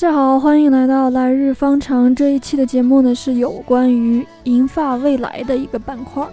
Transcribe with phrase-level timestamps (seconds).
[0.00, 2.14] 大家好，欢迎来到来日方长。
[2.14, 6.26] 这一期的节目呢，是有关于银发未来的一个板块。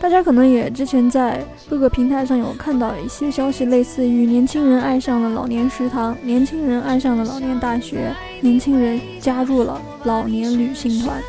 [0.00, 11.20] 大家可能也之前在各个平台上有看到一些消息，类似于年轻人爱上了老年食堂，年轻人爱上了老年大学，年轻人加入了老年旅行团。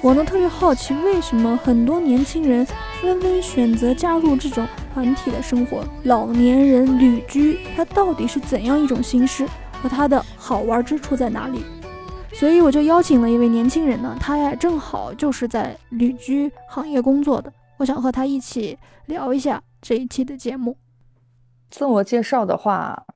[0.00, 2.66] 我呢特别好奇，为什么很多年轻人
[3.02, 5.84] 纷纷选择加入这种团体的生活？
[6.04, 9.44] 老年人旅居，它到底是怎样一种形式？
[9.82, 11.62] 和它的好玩之处在哪里？
[12.32, 20.76] 所以我就邀请了一位年轻人呢，他呀正好就是在旅居行业工作的，我想和他一起聊一下这一期的节目。
[21.70, 23.06] 自我介绍的话，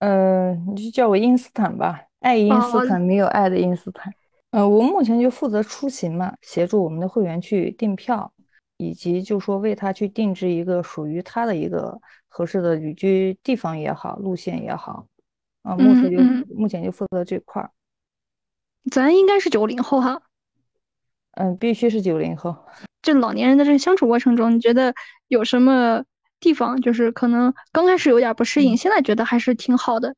[0.00, 4.12] 嗯，你就叫我因斯坦吧，爱因斯坦，没有爱的因斯坦。
[4.50, 8.30] 呃，我目前就负责出行嘛，协助我们的会员去订票，
[8.76, 11.98] 以及就说为他去定制一个属于他的一个
[12.28, 15.06] 合适的旅居地方也好，路线也好。
[15.66, 17.72] 啊，目前就目前就负责这块儿。
[18.88, 20.22] 咱应该是九零后哈。
[21.32, 22.56] 嗯，必须是九零后。
[23.02, 24.94] 这老年人的这个相处过程中，你觉得
[25.26, 26.04] 有什么
[26.38, 30.14] 地方就是可能刚开始有点不适应，现在觉得还是挺好的？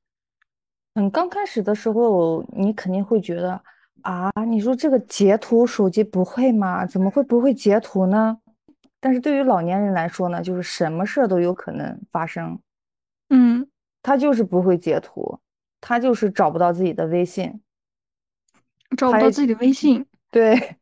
[0.92, 3.58] 嗯，刚开始的时候你肯定会觉得
[4.02, 6.84] 啊，你说这个截图手机不会吗？
[6.84, 8.36] 怎么会不会截图呢？
[9.00, 12.60] 但是对于老年人来说呢，就是什么事儿都有可能发生。
[13.30, 13.66] 嗯。
[14.00, 15.38] 他就是不会截图，
[15.80, 17.60] 他就是找不到自己的微信，
[18.96, 20.04] 找不到自己的微信。
[20.30, 20.76] 对，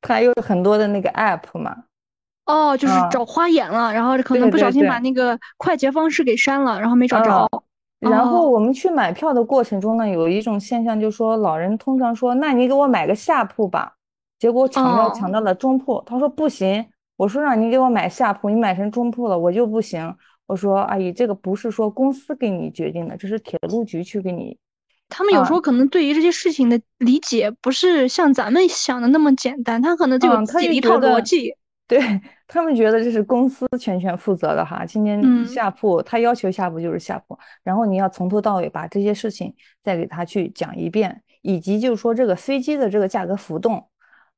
[0.00, 1.84] 他有很多的那个 app 嘛。
[2.44, 7.48] 哦，就是找花眼了，然后可能不小心把那个快捷方式给删了，然后没找着。
[8.00, 13.94] 然后我们去买票的过程中呢，有一种现象，就是说老人通常说：“那你给我买个下铺吧。”
[14.40, 16.84] 结果抢到抢到了中铺，他说不行。
[17.16, 20.16] 我说让你给我买下铺，你买成中铺了，我就不行。
[20.52, 24.58] 我说阿姨，这个不是说公司给你决定的，这是铁路局去给你。
[25.08, 31.54] 他们有时候可能对于这些事情的理解不是像咱们想的那么简单，他可能就有自己一套逻辑。
[31.88, 31.98] 对
[32.46, 34.84] 他们觉得这是公司全权负责的哈。
[34.84, 43.88] 今天下铺，他要求下铺就是下铺，然后你要从头到尾把这些事情再给他去讲一遍，以及就是说这个飞机的这个价格浮动。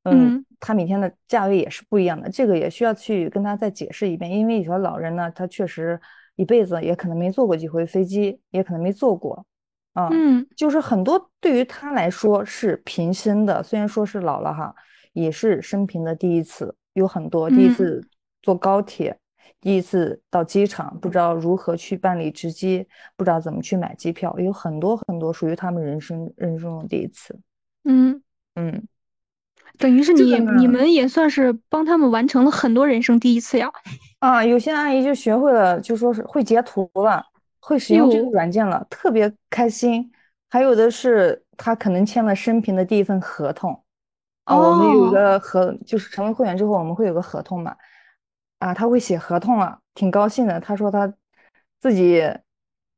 [0.05, 5.99] 嗯，他每天的价位也是不一样的，这个也需要去跟他再解释一遍，因为有些老人呢，他确实
[6.37, 9.47] 一辈子也可能没坐过几回飞机，也可能没坐过，
[9.95, 14.75] 啊，嗯，就是很多对于他来说是平生的，虽然说是老了哈，
[15.15, 18.07] 也是生平的第一次，有很多第一次
[18.43, 19.19] 坐高铁，
[19.61, 22.87] 第一次到机场，不知道如何去办理值机，
[23.17, 27.39] 不知道怎么去买机票，有很多很多属于他们人生人生中的第一次，
[27.85, 28.21] 嗯。
[28.57, 28.87] 嗯。
[29.77, 33.69] 等于是你你们也算是帮他们完成了很多人生第一次呀！
[34.21, 37.25] 啊，有些阿姨就学会了，就说是会截图了，
[37.59, 40.11] 会使用这个软件了，特别开心。
[40.49, 43.83] 还有的是她可能签了生平的第一份合同，
[44.45, 47.75] 啊，我们有个合，就是成为会员之后我们会有个合同嘛，
[48.61, 50.61] 啊，他会写合同了，挺高兴的。
[50.61, 51.13] 他说他
[51.81, 52.23] 自己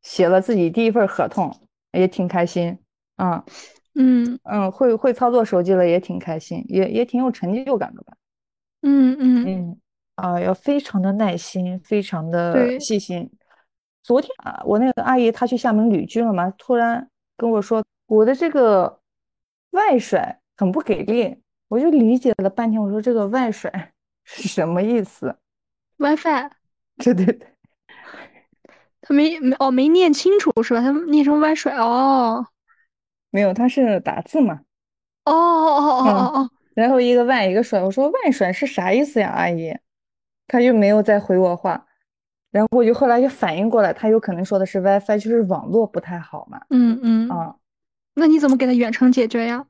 [0.03, 1.59] 写了自己第一份合同，
[1.93, 2.79] 也挺开心，
[3.17, 3.43] 啊。
[3.47, 3.53] 嗯
[3.99, 8.15] 嗯嗯，会会操作手机了也挺开心，也也挺有成就感的吧。
[8.83, 9.81] 嗯嗯嗯
[10.17, 13.31] 啊，要非常的耐心，非常的细心。
[14.03, 19.01] 昨天啊，我那个阿姨她去厦门旅居了嘛，突然跟我说我的这个
[19.71, 21.37] 外甩很不给力，
[21.69, 23.93] 我就理解了半天，我说这个外甩
[24.25, 25.35] 是什么意思
[25.99, 26.51] ？WiFi。
[27.03, 27.49] 对对对，
[29.01, 30.81] 他没没哦没念清楚是吧？
[30.81, 32.47] 他念成外甩哦。
[33.37, 34.61] 没有，他是打字嘛？
[35.25, 39.77] 哦哦哦哦哦哦，然后一个外一个甩，我说外甩是啥意思呀，阿姨？
[40.49, 41.85] 他就没有再回我话，
[42.51, 46.63] 然后我就后来就反应过来，他有可能说的是 WiFi，就是网络不太好嘛。
[46.71, 47.57] 嗯嗯啊，
[48.15, 49.67] 那你怎么给他远程解决呀？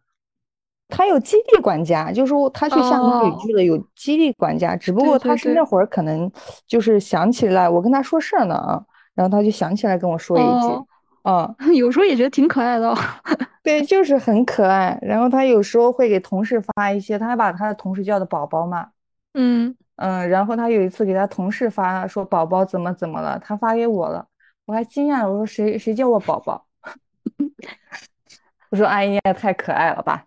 [0.89, 6.31] 他有基地管家，就是他去厦门旅居了，有基地管家，只不过他是那会儿可能
[6.69, 8.81] 就是想起来我跟他说事儿呢啊，
[9.17, 10.87] 然后他就想起来跟我说一句。
[11.27, 12.95] 啊， 有时候也觉得挺可爱的，
[13.61, 14.97] 对，就是很可爱。
[15.03, 18.91] 然后他有时候会给同事发一些，他还把他的同事叫的宝宝嘛，
[19.35, 20.29] 嗯嗯。
[20.31, 24.25] 然后他有一次给他同事发说宝宝怎么怎么了，他发给我了，
[24.67, 26.65] 我还惊讶，我说谁谁叫我宝宝？
[28.71, 30.27] 我说阿姨也太可爱了吧。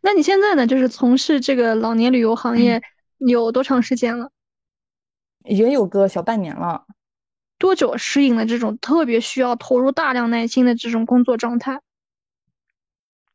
[0.00, 0.66] 那你现在呢？
[0.66, 2.82] 就是从事这个老年旅游行业
[3.18, 4.30] 有多长时间了？
[5.44, 6.86] 也有个小半年了。
[7.60, 11.80] 多久适应了这种特别需要投入大量耐心的这种工作状态？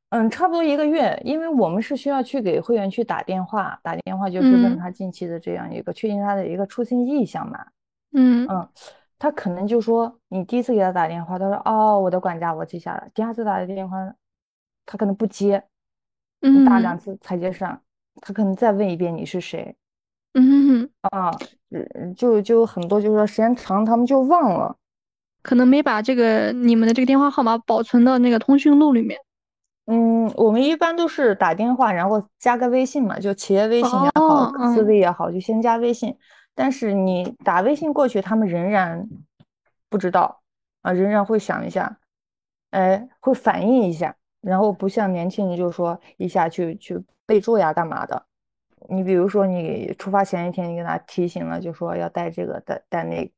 [0.09, 7.65] 嗯，差不多一个月，因为我们是需要去给会员去打电话，打电话就是问他近期的这样一个确定他的一个出行意向嘛。
[8.13, 8.67] 嗯嗯，
[9.19, 13.07] 他可能就说你第一次给他打电话，他说哦，我的管家我记下了。
[13.13, 13.97] 第二次打的电话，
[14.85, 15.63] 他可能不接，
[16.39, 17.81] 你打两次才接上，
[18.21, 19.75] 他可能再问一遍你是谁，
[20.37, 21.31] 嗯啊，
[22.15, 24.75] 就就很多，就是说时间长他们就忘了，
[25.41, 29.19] 可能没把这个你们的这个电话号码保存到那个通讯录里面。
[29.87, 36.17] 嗯，我们一般都是打电话，然后加个微信嘛，就企业微信也好，私微也好，就先加微信。
[36.53, 39.07] 但是你打微信过去，他们仍然
[39.89, 40.41] 不知道
[40.81, 41.97] 啊，仍然会想一下，
[42.71, 48.25] 哎，会反应一下，然后不像年轻人，就是说一下去去备注呀，干嘛的？
[48.89, 53.31] 你比如说你出发前一天，你给他提醒了，就说要带这个带带那，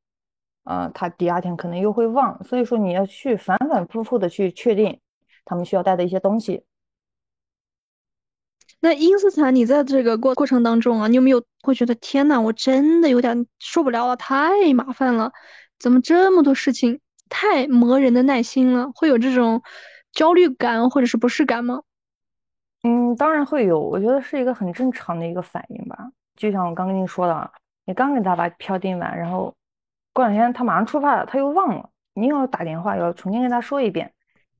[0.64, 5.00] 呃，他第二天可能又会忘，所以说你要去反反复复的去确定
[5.46, 6.64] 他们需要带的一些东西。
[8.80, 15.32] 那因斯坦，你在这个过过程当中啊，你有没有会觉得天呐，我真的有点受不了了，太麻烦了，
[15.80, 19.64] 怎么这么多事情，太磨人的耐心了，会有这种
[20.12, 21.82] 焦虑感或者是不适感吗？
[22.84, 25.98] 嗯，当然会有，我觉得是一个很正常的一个反应吧。
[26.36, 27.52] 就像我刚跟你说的，
[27.86, 29.54] 你刚给他把票订完，然后
[30.14, 34.14] 过两天他马上出发了，他又忘了，你要打电话要重新跟他说一遍，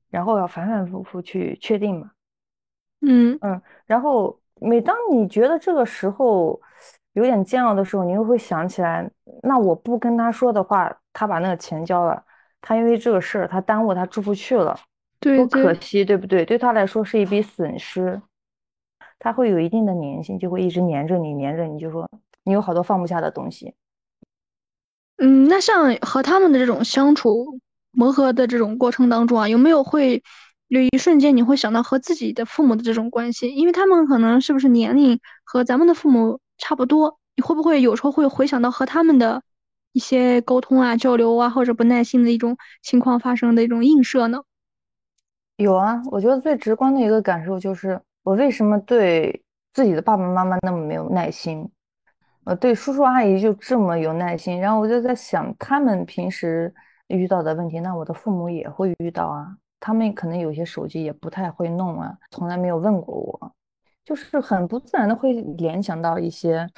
[0.10, 2.12] 然后要反反复复去确定嘛。
[3.02, 6.60] 嗯嗯，然后每当你觉得这个时候
[7.14, 9.08] 有点煎熬的时候，你又会想起来，
[9.44, 12.24] 那我不跟他说的话，他把那个钱交了，
[12.60, 14.76] 他因为这个事儿他耽误他出不去了，
[15.20, 16.46] 多可惜，对不对？
[16.46, 18.22] 对他来说是一笔损失，
[19.20, 22.10] 他会有一定的粘性，就会一直粘着你，粘着你，就说
[22.44, 23.74] 你有好多放不下的东西。
[25.18, 27.60] 嗯，那像和他们的这种相处
[27.92, 30.24] 磨合的这种过程当中啊，有没有会？
[30.70, 37.20] 有一瞬间，你会想到和自己的父母的这种关系，因为他们可能是不是年龄和咱们的父母差不多？
[37.38, 39.42] 你会不会有时候会回想到和他们的
[39.94, 44.42] 一些沟通啊、交流啊，或者不耐心的一种情况发生的一种映射呢？
[45.58, 49.44] 有啊，我觉得最直观的一个感受就是，我为什么对
[49.74, 51.68] 自己的爸爸妈妈那么没有耐心，
[52.44, 54.60] 呃，对叔叔阿姨就这么有耐心。
[54.60, 56.72] 然后我就在想，他们平时
[57.08, 59.58] 遇到的问题，那我的父母也会遇到啊。
[59.80, 63.52] 他们可能有些手机也不太会弄啊，从来没有问过我，
[64.06, 66.70] 就是很不自然的会联想到一些。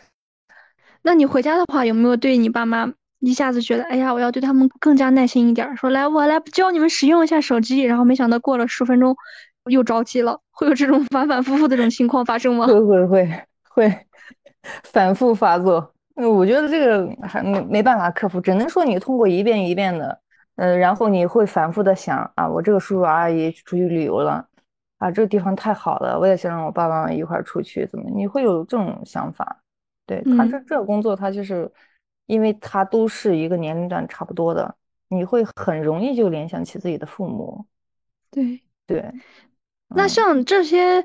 [1.01, 9.15] 那你回家的话，有没有对你爸妈一下子觉得，哎呀，我要对他们更加耐心一点，说来我来教你们使用一下手机，然后没想到过了十分钟
[9.69, 12.65] 又着急了，会有这种 反反复复的这种情况发生吗？
[12.67, 13.29] 会会会
[13.69, 13.99] 会
[14.83, 15.93] 反复发作。
[16.15, 20.19] 嗯，我觉得这个还没没办法克服，只能说你通过一遍一遍的。
[20.55, 24.45] 嗯，然后你会反复的想啊，我这个叔叔阿姨出去旅游了，
[24.97, 28.09] 啊，这个地方太好了，我也想让我爸爸妈妈一块儿出去，怎么？
[28.13, 29.61] 你会有这种想法？
[30.05, 31.71] 对他这这个工作，他就是，
[32.29, 34.75] 因为他都是一个年龄段差不多的，
[35.07, 37.65] 你会很容易就联想起自己的父母。
[38.29, 39.11] 对对，
[39.87, 41.03] 那像这些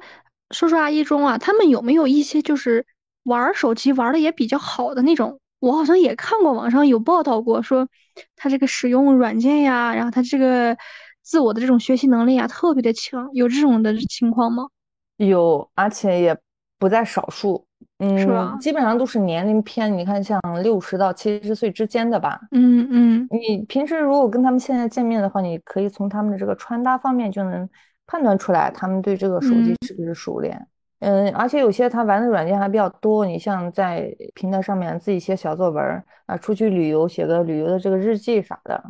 [0.51, 2.85] 叔叔阿姨中啊，他们有没有一些就是
[3.23, 5.41] 玩手机玩的也比较好的那种？
[5.61, 7.89] 我好像也看过网上有报道过，说
[8.37, 10.77] 他这个使用软件呀，然后他这个
[11.23, 14.69] 自我的这种学习能力啊特别的强，有这种的情况吗？
[15.17, 16.39] 有，而且也
[16.79, 17.67] 不在少数，
[17.99, 18.57] 嗯，是吧？
[18.61, 22.41] 基本上都是年龄偏，你看像六十到七十岁之间的吧。
[22.51, 23.29] 嗯嗯。
[23.31, 27.69] 你平时如果跟他们现在见面的话，你可以从他们的这个穿搭方面就能
[28.07, 30.67] 判断出来，他们对这个手机是不是熟练。
[31.01, 38.83] 嗯，而且有些他玩的软件还比较多，你像在平台上面自己写小作文啊，出去旅游写个旅游的这个日记啥的，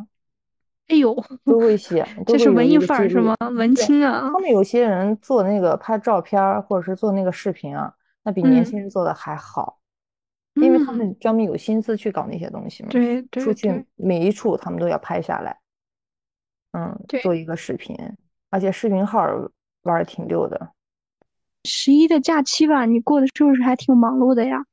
[0.87, 1.13] 哎呦，
[1.43, 3.35] 都会写， 这是文艺范儿是吗？
[3.55, 4.29] 文青啊。
[4.31, 7.93] 他们有些人做那个拍照片或者是做那个视频啊，
[8.25, 9.79] 那比年轻人做的还好，
[10.55, 12.89] 因为他们专门有心思去搞那些东西嘛。
[12.89, 13.41] 对对。
[13.41, 15.57] 出去每一处他们都要拍下来，
[16.71, 17.95] 嗯，做一个视频，
[18.49, 19.23] 而且视频号
[19.83, 20.71] 玩的挺溜的。
[21.63, 24.65] 十一的假期吧，你过的是不是还挺忙碌的呀？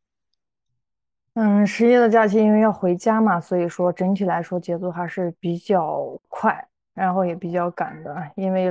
[1.35, 8.31] 嗯，十一的假期因为要回家嘛，所以说整体来说节奏还是比较快，然后也比较赶的。
[8.37, 8.71] 因为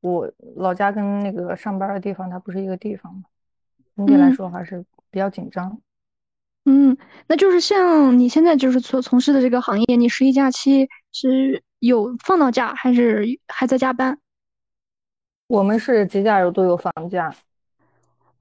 [0.00, 3.22] 我老家跟那个上班的地方它不是一个地方嘛，
[3.98, 5.78] 整体来说还是比较紧张。
[6.64, 14.18] 嗯，那就是像你现在就是从从事的这个行业，你十一假期是有放到假，还是还在加班？
[15.46, 17.34] 我们是节假日都有放假，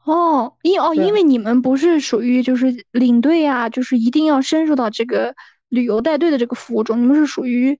[0.04, 5.34] 哦，因哦，因为你们不是属于就是领队呀，就是一定要深入到这个
[5.70, 7.80] 旅游带队的这个服务中，你们是属于，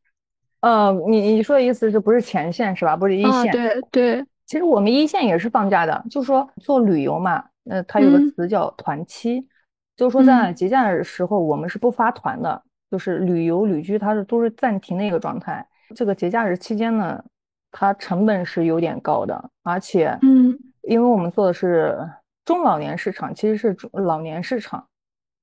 [0.62, 2.96] 呃，你你说的意思是不是前线是吧？
[2.96, 3.52] 不是一线？
[3.52, 9.48] 对对，其实我们一线也是放假的，就说做旅游嘛，呃，它有个词叫团期，
[9.96, 15.68] 就是说在节假日时候我们是不发团的，就是旅游旅居，它是都是暂停的一个状态。
[15.96, 17.24] 这个节假日期间呢，
[17.72, 21.98] 它成本是有点高的，而且，嗯，因为我们做的是
[22.46, 24.86] 中老年市场，其实是老年市场，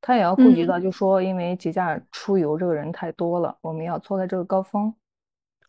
[0.00, 4.94] 它也要顾及到，就说因为节假日出游这个人太多了，我们要错开这个高峰。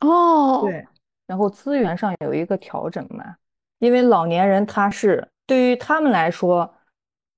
[0.01, 0.85] 哦，对，
[1.25, 3.35] 然后资源上有一个调整嘛，
[3.79, 6.73] 因为老年人他是对于他们来说。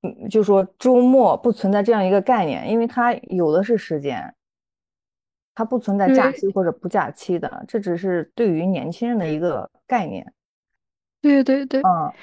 [0.04, 4.32] 嗯，就说周末不存在这样一个概念，因为他有的是时间，
[5.56, 10.32] 他不存在假期或者不假期的，这只是对于年轻人的一个概念。
[11.20, 12.14] 对对对，嗯，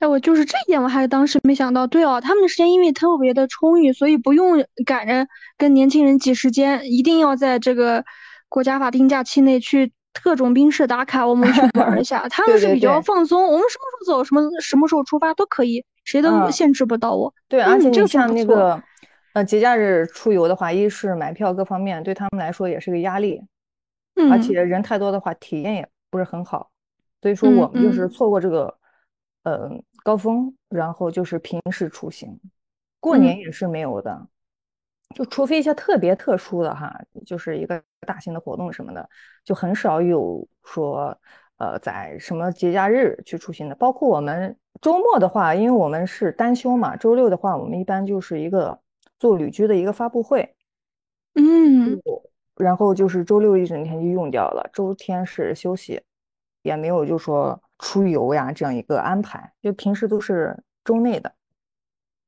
[0.00, 1.86] 哎，我就是这一点，我还当时没想到。
[1.86, 8.04] 对哦，他们的时间因为特别的充裕，所以不用赶着跟年轻人挤时间，一定要在这个
[8.50, 12.26] 国家法定假期内去特种兵式打卡，我们去玩一下。
[12.30, 15.84] 他们是比较放松，我们什么时候走，什么什么时候出发都可以。
[16.04, 17.32] 谁都限制不到我。
[17.48, 18.82] 对，而且你像那个，
[19.34, 23.42] 呃，节假日出游的话，一是买票各方面对他们来说也是个压力，
[24.30, 26.70] 而且人太多的话，体验也不是很好。
[27.20, 28.74] 所以说我们就是错过这个，
[29.42, 29.70] 呃，
[30.02, 32.40] 高峰，然后就是平时出行。
[33.00, 34.26] 过年也是没有的，
[35.14, 39.08] 就除非一些特别特殊的哈，就是一个大型的活动什么的，
[39.44, 41.18] 就很少有说，
[41.56, 44.56] 呃，在什么节假日去出行的，包括我们。
[44.80, 48.78] 周末的话，因为我们是单休嘛，周六的话，我们一般就是一个
[49.18, 50.54] 做旅居的一个发布会，
[51.34, 52.00] 嗯，
[52.54, 56.00] 然后就是周六一整天就用掉了，周天是休息，
[56.62, 61.32] 也没有就说出游呀这样一个安排，就平时都是周内的。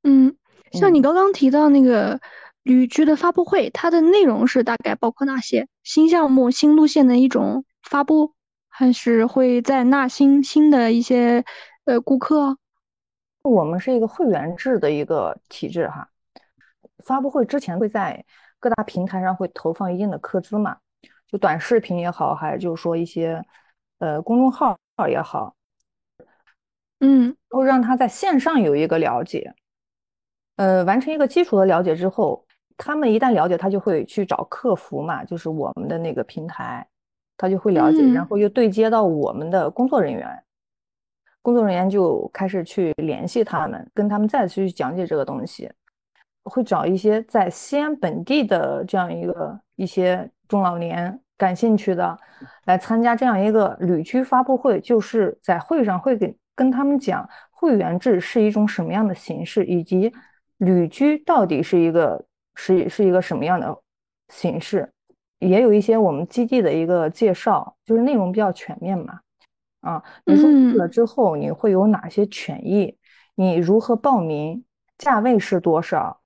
[0.03, 0.35] 嗯，
[0.73, 2.19] 像你刚刚提到那个
[2.63, 5.69] 旅居的发布会，它的内容是大概包括哪些？
[5.83, 8.35] 新项目、新路线的一种发布，
[8.69, 11.45] 还是会在纳新新的一些？
[11.87, 12.57] 呃，顾客，
[13.43, 16.09] 我们是一个会员制的一个体制哈。
[17.05, 18.25] 发布会之前会在
[18.61, 20.77] 各大平台上会投放一定的客资嘛，
[21.27, 23.43] 就短视频也好，还是就是说一些
[23.99, 25.57] 呃公众号也好，
[27.01, 29.55] 嗯，会让他在线上有一个了解，
[30.57, 32.47] 呃，完成一个基础的了解之后，
[32.83, 36.87] 他们一旦了解，他就会去找客服嘛，就是我们的那个平台，
[37.37, 40.27] 他就会了解，然后又对接到我们的工作人员。
[41.43, 45.71] 工作人员就开始去联系他们，跟他们再次去讲解这个东西，
[46.45, 52.17] 会找一些在西安本地的这样一个一些中老年感兴趣的
[52.65, 60.13] 来参加这样一个旅居发布会，就是在会上会给跟他们讲会员制是一种什么样的形式，以及
[60.59, 62.23] 旅居到底是一个
[62.55, 63.77] 是是一个什么样的
[64.29, 64.91] 形式，
[65.39, 69.21] 也有一些我们基地的一个介绍，就是内容比较全面嘛。
[69.81, 70.43] 啊，你入
[70.73, 72.97] 去了之后，你会有哪些权益？
[73.35, 74.63] 你如何报名？
[74.99, 76.21] 价位是多少？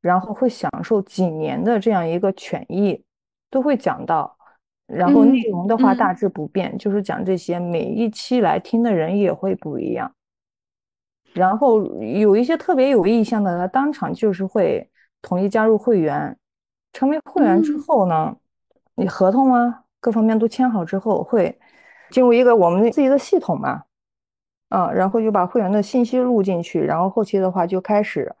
[0.00, 3.04] 然后会享受几年的这样一个权益，
[3.50, 4.34] 都会讲到。
[4.86, 7.58] 然后内容的话大致不变，就是讲这些。
[7.58, 10.14] 每一期来听的人也会不一样。
[11.34, 14.90] 然后有一些特别有意向的，他当场就是会
[15.24, 16.38] 统一加入会员。
[16.92, 18.36] 成为会员之后呢，
[18.94, 21.58] 你合同啊各方面都签好之后会。
[22.10, 23.82] 进入一个我们自己的系统嘛，
[24.68, 28.32] 啊，然后就把会员的信息录进去，然后后期的话就开始，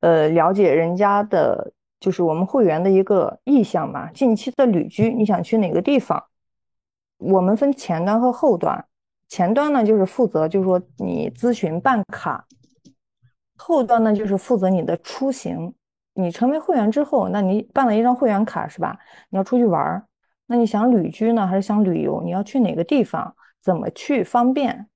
[0.00, 4.10] 呃，了解人家的，就是我们会员的一个意向嘛。
[4.10, 6.22] 近期的旅居，你想去哪个地方？
[7.16, 8.84] 我们分前端和后端，
[9.28, 12.44] 前端呢就是负责，就是说你咨询办卡，
[13.56, 15.72] 后端呢就是负责你的出行。
[16.14, 18.98] 你成为会员之后，那你办了一张会员卡是吧？
[19.30, 20.06] 你要出去玩儿。
[20.46, 22.22] 那你想旅居呢，还是想旅游？
[22.22, 23.34] 你要去哪个地方？
[23.62, 24.88] 怎么去方便？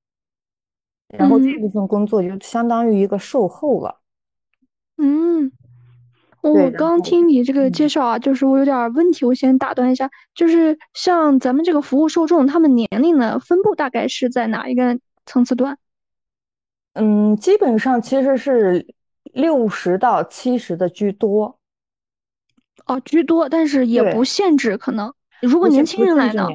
[1.08, 4.00] 然后这部分工作就相当于一个售后了。
[4.98, 5.50] 嗯，
[6.42, 10.10] 我刚听你这个介绍啊，就是我有点问题，我先打断一下。
[10.34, 15.78] 就是像咱们这个服务受众，他们年龄呢分布大概是在哪一个层次段？
[16.92, 18.94] 嗯，基本上其实是
[19.38, 21.58] 六十到七十的居多。
[22.86, 25.12] 哦，居多，但是也不限制，可能。
[25.40, 26.48] 如果年轻人来呢？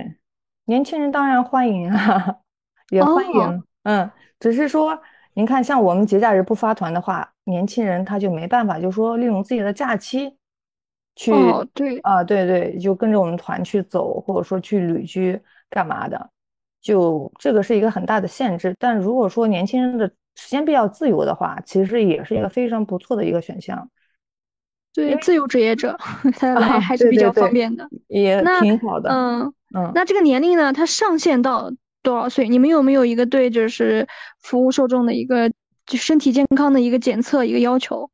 [0.66, 2.38] 年轻人当然欢迎啊，
[2.92, 3.64] 也欢迎。
[3.84, 4.10] 嗯，
[4.40, 5.00] 只是说，
[5.34, 10.36] 您看，像我们节假日不发团的话，年轻人他就没办法，就说利用自己的假期
[11.16, 11.32] 去。
[11.32, 16.30] 哦，对啊，对对，就跟着我们团去走，或者说去旅居干嘛的，
[16.82, 18.76] 就这个是一个很大的限制。
[18.78, 23.90] 但如果说年轻人的时间比较自由的话，其实也是一个非常不错的一个选项。
[24.94, 25.98] 对自由职业者，
[26.38, 29.10] 他来还是比较方便的，也挺好的。
[29.10, 30.72] 嗯嗯，那这个年龄呢？
[30.72, 31.72] 它上限到
[32.04, 32.48] 多少岁？
[32.48, 34.08] 你们有没有一个对就是
[34.40, 35.50] 服务受众的一个
[35.88, 38.10] 就身体健康的一个检测一个要求？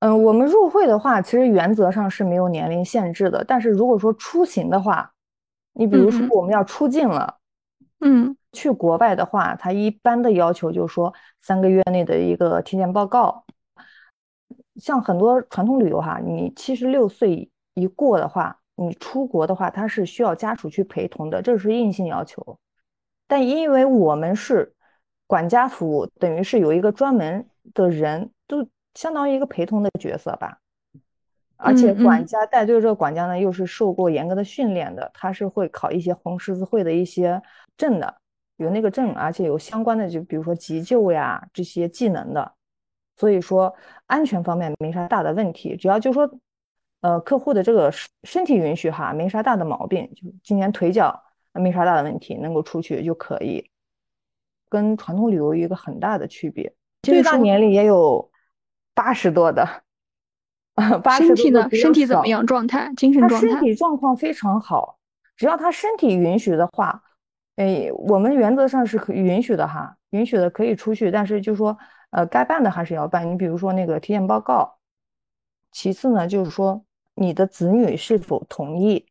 [0.00, 3.44] 嗯，我们入会的话，其实原则上是没有年龄限制的。
[3.44, 5.12] 但是如果说出行的话，
[5.74, 7.36] 你比如说我们要出境了，
[8.00, 11.12] 嗯，去国外的话，他一般的要求就是说
[11.42, 13.44] 三个月内的一个体检报告。
[14.76, 22.58] 像很多传统旅游哈，你七十六岁一过的话，你出国的话，它是需要家属去陪同的，这是硬性要求。
[23.26, 24.74] 但因为我们是
[25.26, 28.68] 管家服务，等于是有一个专门的人都。
[28.94, 30.58] 相当于一个陪同的角色吧，
[31.56, 37.40] 而且管家带队这个管家呢，又是受过严格的训练的，他是会考一些红十字会的一些
[37.76, 38.12] 证的，
[38.58, 42.52] 有那个证，而且有相关的，就比如说急救呀这些技能的，
[43.16, 43.74] 所以说
[44.06, 46.30] 安全方面没啥大的问题，只要就说，
[47.00, 47.90] 呃，客户的这个
[48.24, 51.22] 身体允许哈，没啥大的毛病，就今年腿脚
[51.54, 53.70] 没啥大的问题，能够出去就可以，
[54.68, 56.72] 跟传统旅游有一个很大的区别，
[57.02, 58.30] 最大年龄也有。
[58.94, 59.64] 八十多的，
[61.04, 62.44] 八十多的身体怎么样？
[62.44, 63.46] 状态、精神状态？
[63.46, 64.98] 他身体状况非常好，
[65.36, 67.00] 只要他身体允许的话，
[67.58, 71.10] 哎，我们原则上是可允许的哈，允许的可以出去。
[71.10, 71.76] 但是就说，
[72.10, 73.28] 呃，该办的还是要办。
[73.28, 74.78] 你比如说那个体检报告，
[75.72, 76.84] 其次呢，就是说
[77.16, 79.06] 你的子女是否同意。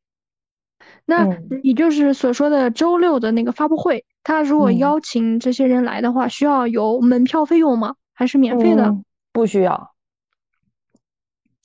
[1.04, 1.26] 那
[1.62, 7.96] 你就是所说的周六的那个发布会，他如果邀请这些人来的话，需要有门票费用吗？
[8.14, 8.96] 还是免费的？
[9.34, 9.94] 不需要，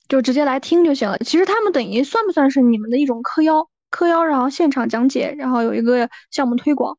[0.09, 1.17] 就直接来听就行了。
[1.19, 3.69] 其实他们等于算不算是你们的一种客邀？
[3.93, 6.97] 客邀，然后现场讲解，然后有一个项目推广。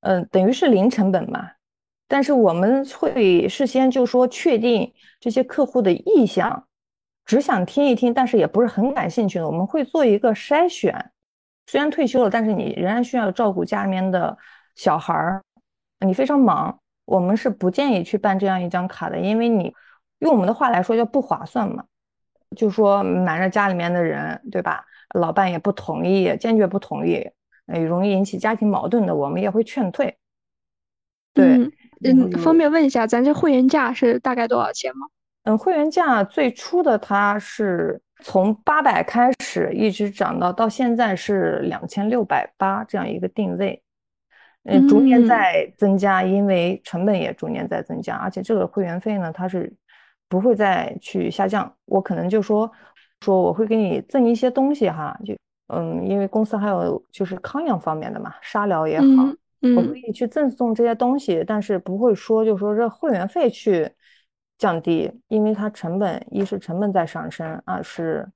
[0.00, 1.52] 嗯，等于是零成本嘛。
[2.08, 6.66] 但是我们会事先就说确定这些客户的意向，
[7.24, 11.12] 只想听一听，但是也不是很感兴趣的，我们会做一个筛选。
[11.68, 14.36] 虽然退休了，但是你仍然需要照顾家里面的
[14.74, 15.40] 小孩儿，
[16.00, 16.76] 你非常忙。
[17.04, 19.72] 我们是不建议去办这样一张卡的，因为你
[20.18, 21.84] 用我们的话来说叫不划算嘛，
[22.56, 24.84] 就说瞒着家里面的人，对吧？
[25.14, 27.28] 老伴也不同意，坚决不同意，
[27.66, 30.16] 呃，容易引起家庭矛盾的，我们也会劝退。
[31.34, 31.70] 对，
[32.02, 35.06] 嗯，方便问一下，咱这会员价是大概多少钱吗？
[35.44, 43.82] 嗯，会员价最初的它是从八百开始，一直涨到到现在是两千六百八这样一个定位。
[44.64, 49.72] 嗯，逐年在增加，因为成本也逐年在增加，而且这个会员费呢，它是
[50.28, 51.72] 不会再去下降。
[51.84, 52.68] 我可能就说
[53.20, 55.34] 说我会给你赠一些东西哈，就
[55.68, 59.06] 嗯，因为公司还有就是康养方面的嘛，沙疗也好，
[59.76, 63.90] 我可以去赠送这些东西，但是不会说就说这会员费去
[64.58, 68.28] 降低，因为它成本一是成本在上升，二是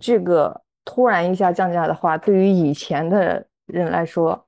[0.00, 4.46] 这个突然一下降价的话，对于以前的人来说。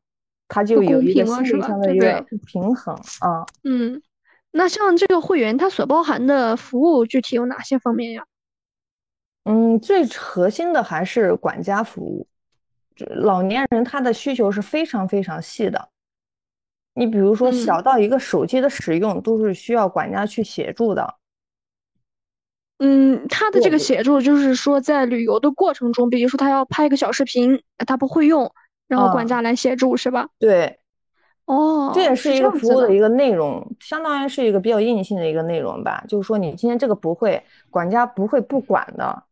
[0.48, 3.44] 它就有一个心理上的一个不平衡啊。
[3.64, 4.00] 嗯，
[4.52, 8.24] 那像这个会员，它所包含的服务具体有哪些方面呀？
[9.46, 12.26] 嗯，最核心的还是管家服务。
[13.16, 15.88] 老年人他的需求是非常非常细的。
[16.94, 21.14] 你比如说，小到一个手机的使用，都是需要管家去协助的。
[22.78, 28.52] 嗯，他的这个协助就是说，在旅游的过程中，比如说他要拍个小视频，他不会用。
[28.88, 30.28] 然后管家来协助是吧？
[30.38, 30.78] 对，
[31.44, 36.04] 哦，这也是一个服务的一个内容，相当于是一个比较硬性的一个内容吧。
[36.08, 39.22] 就是说，你今天这个不会，管家不会不管的。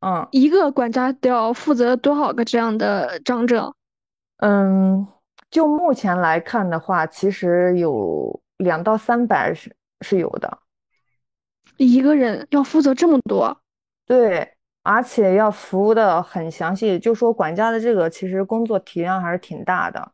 [0.00, 3.74] 嗯，一个管家都要负责多少个这样的张者？
[4.38, 5.06] 嗯，
[5.50, 10.58] 就目前来看的话，其实有两到三百是是有的。
[11.76, 13.60] 一个人要负责这么多？
[14.06, 14.54] 对。
[14.82, 20.12] 而且要服务的很详细，就说管家的这个其实工作体量还是挺大的，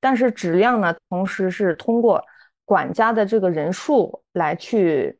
[0.00, 2.22] 但是质量呢，同时是通过
[2.64, 5.17] 管家的这个人数来去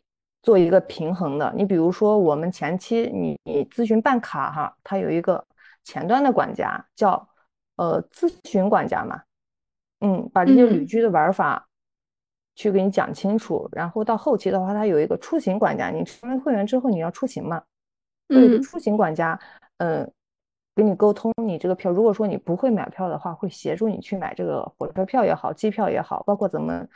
[0.49, 1.53] 做一个平衡的。
[1.55, 5.45] 你比如说，我们前期你你咨询办卡哈，它有一个
[5.85, 7.29] 前端的管家叫
[7.77, 9.21] 呃咨询管家嘛，
[10.01, 11.69] 嗯，把这些旅居的玩法
[12.55, 17.63] 去给你讲清楚，然后到后期的话，它有一个出行管家，你成为会员之后你要出行嘛。
[18.31, 19.39] 嗯出行管家，
[19.77, 20.11] 嗯，
[20.75, 21.93] 跟你沟通你这个票。
[21.93, 26.87] 如果说你不会买票的话，会协助你去买这个火车票也好，机票也好，包括怎么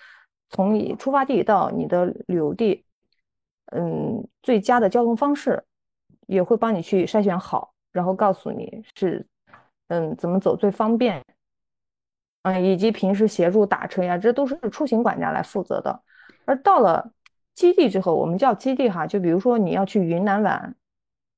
[0.48, 2.82] 从你出发地到你的旅游地，
[3.74, 5.62] 嗯，最佳的交通方式
[6.26, 9.26] 也会帮你去筛选好，然后告诉你是
[9.88, 11.22] 嗯怎么走最方便，
[12.42, 16.02] 嗯，以及平时协助打车呀，这都是出行管家来负责的。
[16.44, 17.12] 而到了
[17.54, 20.74] 基地之后，我们叫基地哈，就比如说你要去云南玩。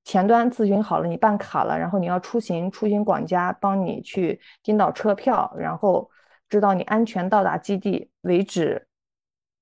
[0.07, 6.11] 前端咨询好了，你办卡了，然后你要出行，出行管家帮你去订到车票，然后
[6.47, 8.87] 直到你安全到达基地为止，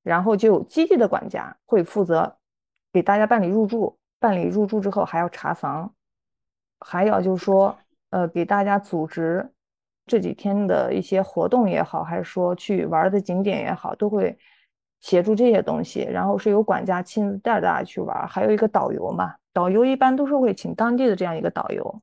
[0.03, 2.37] 然后就基地的管家会负责
[2.93, 5.95] 给大家办理入住，办理入住之后还要查房，
[6.81, 7.79] 还要就是说，
[8.11, 9.51] 呃，给大家组织
[10.07, 14.39] 这几天的一些活动也好，还是说去玩的景点也好，都会
[15.01, 16.01] 协助这些东西。
[16.03, 22.03] 然后是由管家亲自带着大家去玩，还有一个导游嘛，导游一般都是会请当地的这样一个导游。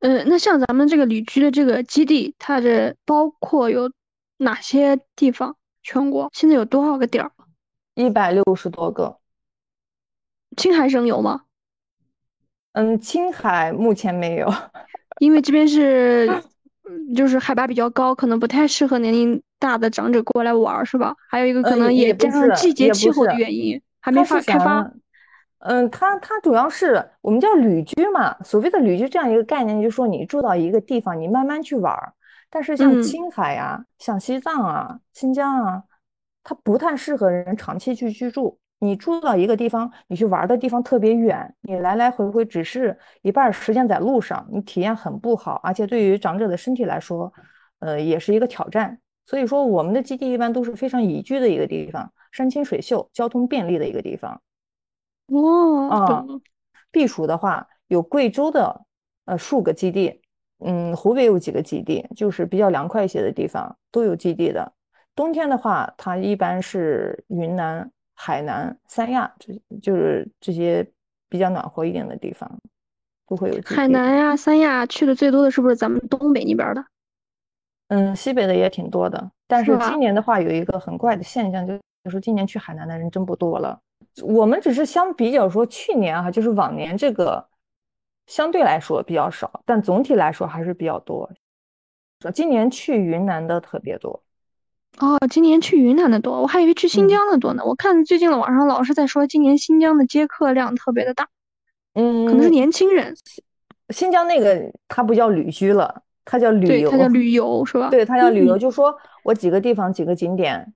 [0.00, 3.90] 嗯，那像咱们这个旅居的这个基地，它这包括有
[4.36, 5.56] 哪些地方？
[5.82, 7.30] 全国现在有多少个点儿？
[7.94, 9.18] 一百六十多个。
[10.56, 11.42] 青海省有吗？
[12.72, 14.52] 嗯，青海目前没有，
[15.20, 16.28] 因为这边是，
[17.14, 21.14] 就是海拔比较高，可能不太适合年龄大的长者过来玩，是吧？
[21.30, 24.90] 还有一个可能也加上季节气候的原因，还没发开发。
[25.60, 31.96] 嗯，它它主要是我们叫旅居嘛，所谓的旅居这样一个概念，就是说你住到一个地方，你慢慢去玩。
[32.50, 35.82] 但是像青海呀、像西藏啊、新疆啊，
[36.42, 38.58] 它不太适合人长期去居住。
[38.84, 47.32] 你住到一个地方，你去玩的地方特别远，你来来回回只是一半时间在路上，你体验很不好，而且对于长者的身体来说，
[47.78, 49.00] 呃，也是一个挑战。
[49.26, 54.42] 所以说，我们的基地一般都是非常宜居的一个地方，山清水秀，交通便利的一个地方。
[55.28, 56.26] 哦，啊，
[56.90, 58.82] 避暑的话，有贵州的
[59.24, 60.20] 呃数个基地，
[60.58, 64.72] 嗯，湖北有几个基地，就是比较凉快一些的地方都有基地的。
[65.14, 67.90] 冬天的话，它一般是云南。
[68.14, 70.88] 海南、三亚，这就是这些
[71.28, 72.50] 比较暖和一点的地方，
[73.26, 73.60] 都会有。
[73.64, 76.84] 海南呀、三亚去的最多的是不是咱们东北那边的？
[77.88, 79.30] 嗯，西北的也挺多的。
[79.46, 83.78] 但是今年的话，有一个很怪的现象，就就是今年去海南的人真不多了。
[84.22, 87.46] 我们只是相比较说，去年哈，就是往年这个
[88.26, 91.30] 相对来说比较少，但总体来说还是比较多。
[92.20, 94.22] 说今年去云南的特别多。
[95.00, 97.64] 哦，今年去云南的多，我还以为去新疆的多呢。
[97.64, 101.28] 我看最近的网上老是在说，今年新疆的接客量特别的大，
[101.94, 103.14] 嗯，可能是年轻人。
[103.90, 107.90] 新疆那个它不叫旅居了，它叫旅游，它叫旅游是吧？
[107.90, 110.72] 对，它叫旅游，就说我几个地方几个景点，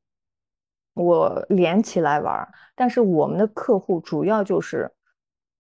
[0.94, 2.46] 我连起来玩。
[2.74, 4.90] 但是我们的客户主要就是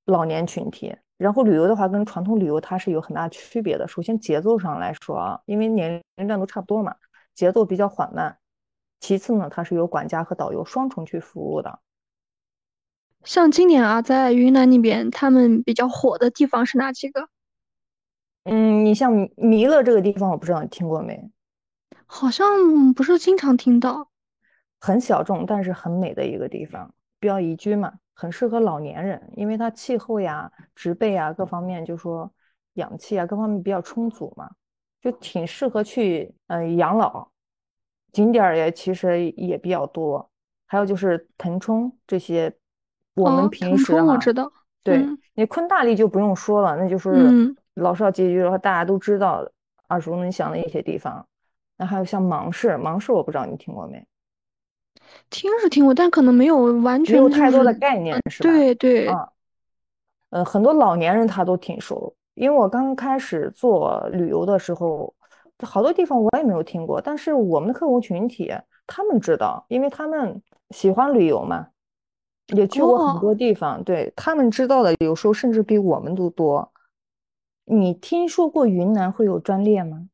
[0.04, 3.86] 老年群体，然后旅游的话跟传统旅游它是有很大区别的。
[3.86, 6.94] 首先节奏上来说啊，因为年龄段都差不多嘛，
[7.34, 8.36] 节奏比较缓慢。
[9.00, 11.80] 其次呢，它是由管家和导游双重去服务的。
[13.24, 17.28] 像今年啊，在云南那边，他们比较火的地方是哪几个？
[18.44, 21.30] 嗯，你像弥勒这个地方，我不知道你听过没？
[22.06, 24.08] 好像不是经常听到。
[24.80, 32.32] 很小众，但是很美的一个地方，比较宜居嘛，很适合老年人，因为它气候呀、植被啊各方面，就说
[32.74, 34.48] 氧气啊各方面比较充足嘛，
[35.02, 37.28] 就挺适合去嗯养老。
[38.12, 40.28] 景点也其实也比较多，
[40.66, 42.52] 还有就是腾冲这些，
[43.14, 44.50] 我们平时我知道，
[44.82, 49.46] 对你昆大丽就不用说了，那就是老少皆宜的话，大家都知道
[49.90, 51.24] 耳熟能详的一些地方。
[51.76, 54.04] 那还有像芒市，芒市我不知道你听过没？
[55.30, 58.50] 听是听过，但可能没有完全没有太多的概念，是吧？
[58.50, 59.28] 对对啊，
[60.30, 65.14] 呃，很多老年人他都挺熟，因为我刚开始做旅游的时候。
[65.66, 68.52] 好多地方我也没有听过，但是我们的客户群体
[68.86, 70.40] 他们知道，因为他们
[70.70, 71.68] 喜欢旅游嘛，
[72.54, 76.72] 也去过很多地方，对他们知道的有时候甚至比我们都多。
[77.64, 80.08] 你听说过云南会有专列吗？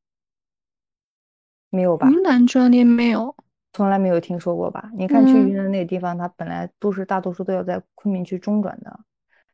[1.70, 2.09] 没有吧？
[2.09, 3.37] 云南专列没有，
[3.72, 4.90] 从来没有听说过吧？
[4.94, 9.00] 你看去云南那个地方，它本来都是大多数都要在昆明去中转的，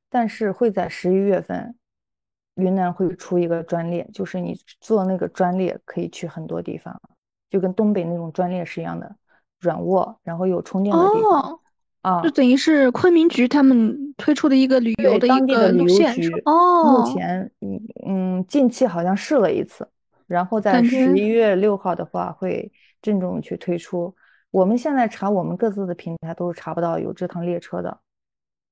[0.09, 1.74] 但是会在十一月份。
[2.61, 7.01] 云南会出一个专列，就是你坐那个专列可以去很多地方，
[7.49, 9.16] 就跟东北那种专列是一样的，
[9.61, 11.61] 软卧，然后有充电的地方
[12.03, 17.03] 啊，就等于是昆明局他们推出的一个旅游的一个路线哦。
[17.03, 19.88] 目前嗯嗯，近期好像试了一次，
[20.27, 22.70] 然后在十一月六号的话会
[23.03, 24.14] 郑重去推出。
[24.51, 27.99] 我们现在查我们各自的平台都是查不到有这趟列车的。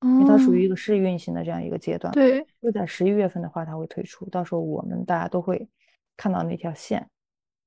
[0.01, 5.69] 因为它属于一个试运行的这样一个阶段，对，就在十一月份的话，它会推出，到时候我们大家都会
[6.17, 7.09] 看到那条线。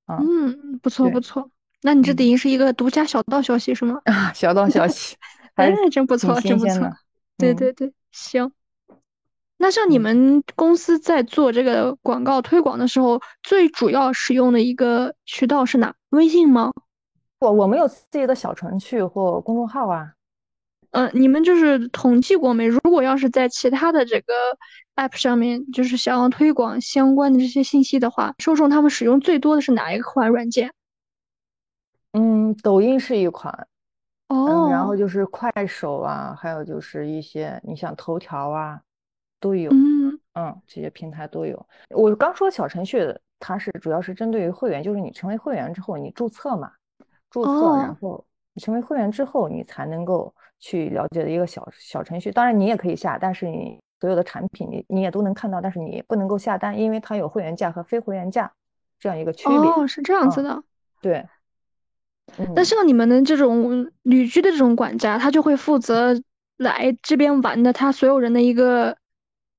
[0.08, 1.50] 嗯，不错不错，
[1.82, 4.02] 那你这等于是一个独家小道消息是吗？
[4.06, 5.16] 啊， 小道消息，
[5.56, 6.92] 哎，真不错，真不错。
[7.38, 8.52] 对对对，行。
[9.58, 15.94] 那像你们公司在做这个广告推广的时候，最主要使用的一个渠道是哪？
[16.10, 16.72] 微信吗？
[17.40, 20.14] 我我们有自己的小程序或公众号啊。
[20.92, 22.68] 嗯，你们就是统计过没？
[22.68, 24.34] 如果要是在其他的这个
[24.96, 30.74] app 上面，就是想要推广相关的这些信息的话，受众他们使用最多的是哪一款软件？
[32.14, 33.68] 嗯，抖音是一款。
[34.28, 38.82] 哦，然后就是快手啊，还有就是一些你像头条啊，
[39.40, 39.70] 都有。
[39.72, 41.68] 嗯嗯，这些平台都有。
[41.90, 46.72] 我刚说小程序，它是主要是针对于会员，就是你成为会员之后，你注册嘛，
[47.30, 52.32] 注册，然后你成为会员之后，你才能够去了解的一个小小程序。
[52.32, 58.50] 当然你也可以下，但是你所有的产品你你也都能看到，但是你不能够下单，因为它有会员价和非会员价
[58.98, 59.58] 这样一个区别。
[59.58, 60.64] 哦，是这样子的。
[61.02, 61.26] 对。
[62.56, 66.14] 那像你们的这种旅居的这种管家，他就会负责
[66.56, 68.96] 来这边玩的，他所有人的一个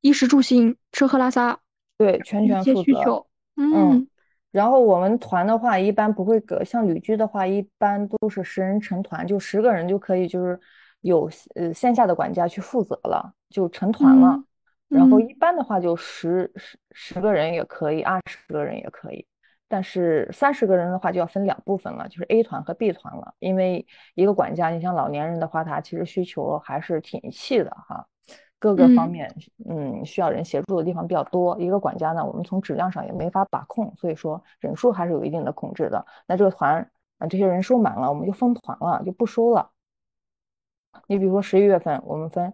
[0.00, 1.58] 衣食住行、吃喝拉撒，
[1.98, 3.26] 对，全权负责。
[3.56, 4.08] 嗯，
[4.52, 10.58] 然后我们团的话，一般不会隔，像旅居的话，一般都是十人成团，就十个人就可以，就是
[11.02, 14.42] 有呃线下的管家去负责了，就成团了。
[14.88, 19.26] 然后一般的话，就十十十个人也可以，二十个人也可以。
[19.66, 23.32] 但是三十个人的话就要分两部分了，就是 A 团和 B 团了。
[23.38, 28.06] 因为一个管家，你像老年人的话，他其实需求还是挺细的哈，
[28.58, 29.34] 各个方面，
[29.66, 31.58] 嗯，需要人协助的地方比较多。
[31.58, 36.04] 一个管家呢，我们从质量上也没法把控，所以说人数还是有一定的控制的。
[36.26, 36.86] 那这个团
[37.16, 39.70] 啊，这些人收满了，我们就封团了，就不收了。
[41.06, 42.52] 你比如说十一月份，我们分，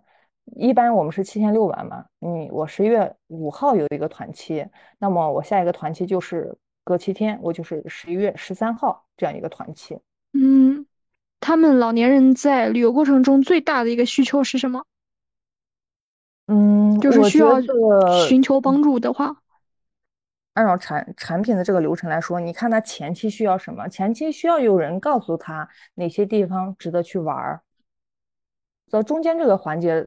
[0.57, 4.66] 一般我们是七天六晚嘛，嗯，我十一月五号有一个团期，
[4.98, 6.57] 那么我下一个团期就是。
[6.85, 9.98] 隔七天，我就是十一月十三号这样一个团期。
[10.33, 10.87] 嗯，
[11.38, 14.83] 他们老年人在旅游过程中最大的一个需求是什么？
[16.46, 17.61] 嗯，就是需要
[18.27, 19.37] 寻求帮助的话，
[20.55, 23.87] 按照产产品的这个流程来说，你看他前期需要什么？
[23.87, 27.61] 前期需要有人告诉他哪些地方值得去玩儿，
[28.90, 30.07] 到中间这个环节，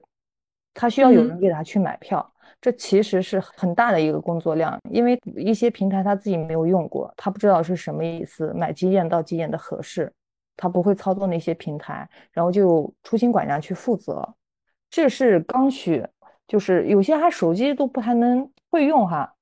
[0.73, 2.27] 他需要有人给他去买票。
[2.59, 10.11] 这其实是很大的一个工作量，因为一些平台他自己没有用过，他不知道是什么意思，买几点到几点的合适，
[10.55, 14.27] 他不会操作那些平台，然后就出行管家去负责。
[14.91, 16.05] 这是刚需，
[16.47, 19.33] 就是有些还手机都不太能会用哈。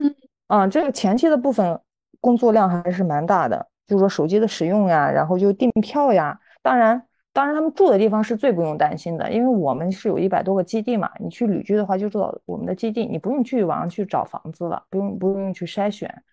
[0.00, 0.14] 嗯，
[0.48, 1.80] 啊，这个前期的部分
[2.20, 7.06] 工作量还是蛮大的，就是说手机的使用呀，然后就订票呀，当然。
[7.32, 11.08] 当然，他们住的地方是最不用担心的，因为我们是有一百多个基地嘛。
[11.20, 16.24] 你去旅居的话，就住到我们的基地，你不用去网上去找房子了，不用不用去筛选。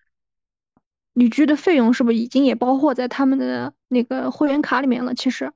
[1.13, 5.13] 旅居的费用是不是已经也包括在他们的那个会员卡里面了？
[5.13, 5.51] 其实，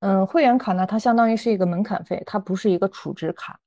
[0.00, 3.60] 嗯，会员卡呢，它相当于是一个门槛费，它不是一个储值卡。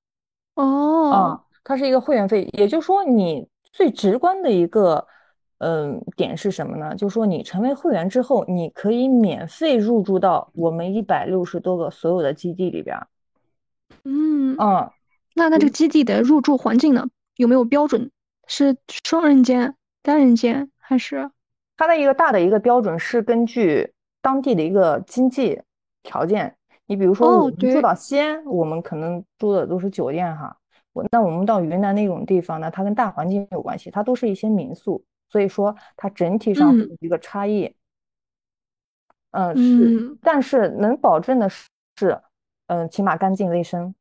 [0.56, 5.08] 哦，啊，它是一个会员费，也就是说，你最直观的一个。
[5.60, 6.96] 嗯，点是什么呢？
[6.96, 12.98] 就是说，你成为会员之后，你可以免费入住到我们一百六十多个所有的基地里边。
[14.06, 14.90] 嗯嗯，
[15.36, 18.10] 那那这个基地的入住环境呢，有没有标准？
[18.48, 21.30] 是双人间、单人间，还是？
[21.76, 25.62] 它的一个大的一个标准是根据当地的一个经济
[26.04, 26.56] 条件。
[26.88, 30.56] 你比如说，我们住到西安，我们可能住的都是酒店哈。
[30.94, 35.04] 我那我们到云南那种地方呢，它跟大环境有关系，它都是一些民宿。
[35.30, 37.74] 所以说，它整体上有一个差异，
[39.32, 42.20] 嗯，是，但是能保证的是，
[42.68, 43.94] 嗯，起码干净卫生。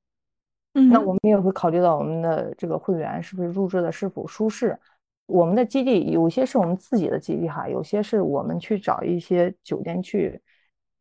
[0.74, 4.78] 嗯，那我们也会考虑到我们的这个会员是不是入住的是否舒适。
[5.26, 10.40] 我们的基地有些是我们自己的基地哈，有些是我们去找一些酒店去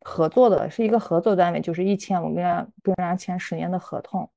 [0.00, 4.30] 合作的，是一个合作单位，就是一签我们跟人家跟人家签十年的合同，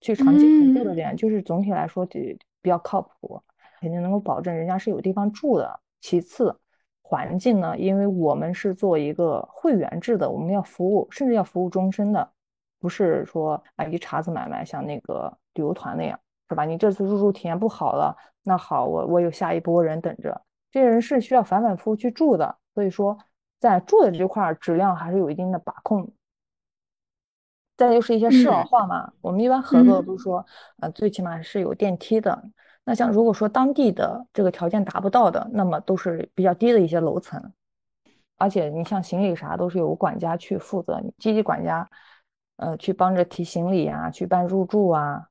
[0.00, 3.42] 去长期合作的点，就是总体来说比比较靠谱。
[3.82, 5.80] 肯定能够保证人家是有地方住的。
[6.00, 6.56] 其次，
[7.02, 12.30] 环境呢，因为我们是做一个会员制的，我们要服务，甚至要服务终身的，
[12.78, 16.16] 不是说啊一茬子买卖，像那个旅游团那样，
[16.48, 16.64] 是吧？
[16.64, 20.40] 你这次入住体验不好了，那好，我我有下一波人等着，
[20.70, 23.18] 这些人是需要反反复复去住的，所以说
[23.58, 26.08] 在住的这块质量还是有一定的把控。
[27.76, 30.44] 再就是一些适老化嘛，我们一般合作都说，
[30.80, 32.42] 呃，最起码是有电梯的。
[32.84, 37.52] 那像如果说当地的这个条件达不到的，那么都是比较低的一些楼层，
[38.36, 41.88] 而且你像行李啥都是由管家去负责，积极管家，
[42.56, 45.28] 呃，去帮着提行李啊，去办入住啊，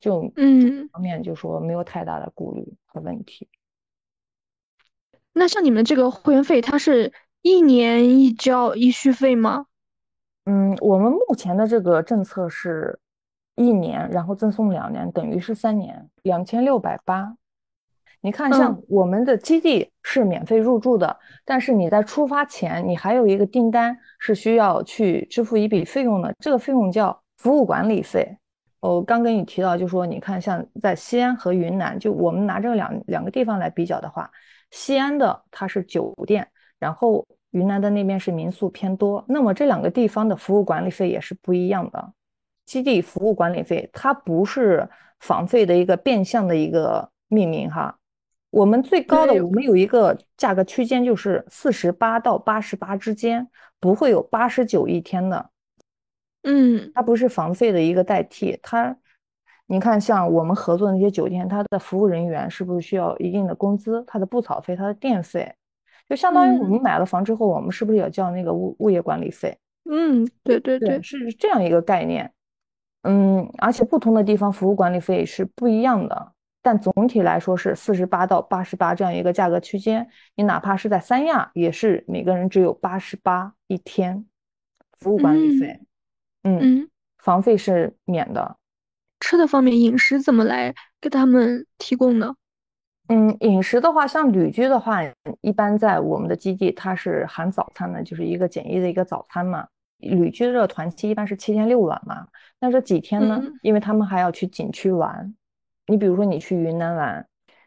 [0.00, 3.48] 就嗯方面就说没有太大的顾虑和问题。
[5.32, 9.66] 那像你们这个会员费，它是一年一交一续费吗？
[10.46, 12.98] 嗯，我们目前的这个政策是。
[13.56, 17.36] 一年，然后赠送两年，等于是三年，两千六百八。
[18.20, 21.14] 你看，像我们的基地是免费入住的，
[21.44, 28.36] 但是你在出发前，你还有一个订单是需要去支付一笔费用的，这个费用叫服务管理费。
[28.80, 34.30] 我刚跟你提到，就说你看，像在西安和云南，就我们拿这两两个地方来比较的话，
[34.70, 36.48] 西安的它是酒店。
[36.78, 42.12] 然后云南的那边是民宿偏多，那么这两个地方的服务管理费也是不一样的。
[42.64, 44.88] 基地服务管理费它不是
[45.20, 47.98] 房费的一个变相的一个命名哈。
[48.50, 53.48] 我们最高的，我们有一个价格区间，就是四十八到八十八之间，
[53.80, 55.50] 不会有八十九一天的。
[56.44, 58.56] 嗯，它不是房费的一个代替。
[58.62, 58.96] 它，
[59.66, 64.04] 你看，像我们合作那些酒店，它的服务人员是不是需要一定的工资？
[64.06, 65.52] 它的布草费、它的电费，
[66.08, 69.58] 就相当于我们买了房之后，我们是不是要交那个物物业管理费？
[69.90, 72.30] 嗯，对对对，是这样一个概念。
[73.04, 76.32] 嗯，而且不同的地方服务管理费是不一样的。
[76.62, 84.24] 但总体来说是四十八到八十八这样一个价格区间，你哪怕是在三亚，也是每个人只有八十八一天，
[84.98, 85.78] 服务管理费，
[86.44, 86.88] 嗯，
[87.18, 88.56] 房费是免的。
[89.20, 92.34] 吃的方面，饮食怎么来给他们提供呢？
[93.08, 95.00] 嗯，饮食的话，像旅居的话，
[95.42, 99.68] 一般在我们的基地，它是含早餐的，就是一个简易的一个早餐嘛。
[100.08, 102.26] 旅居的这个团期一般是七天六晚嘛，
[102.60, 105.34] 那这几天呢，因为他们还要去景区玩。
[105.86, 107.26] 你比如说，你去云南玩，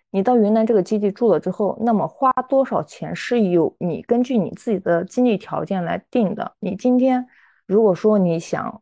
[0.09, 6.55] 你到云南这个基地住了之后，那么花多少钱是有你根据你自己的经济条件来定的。
[6.59, 7.27] 你今天
[7.65, 8.81] 如果说你想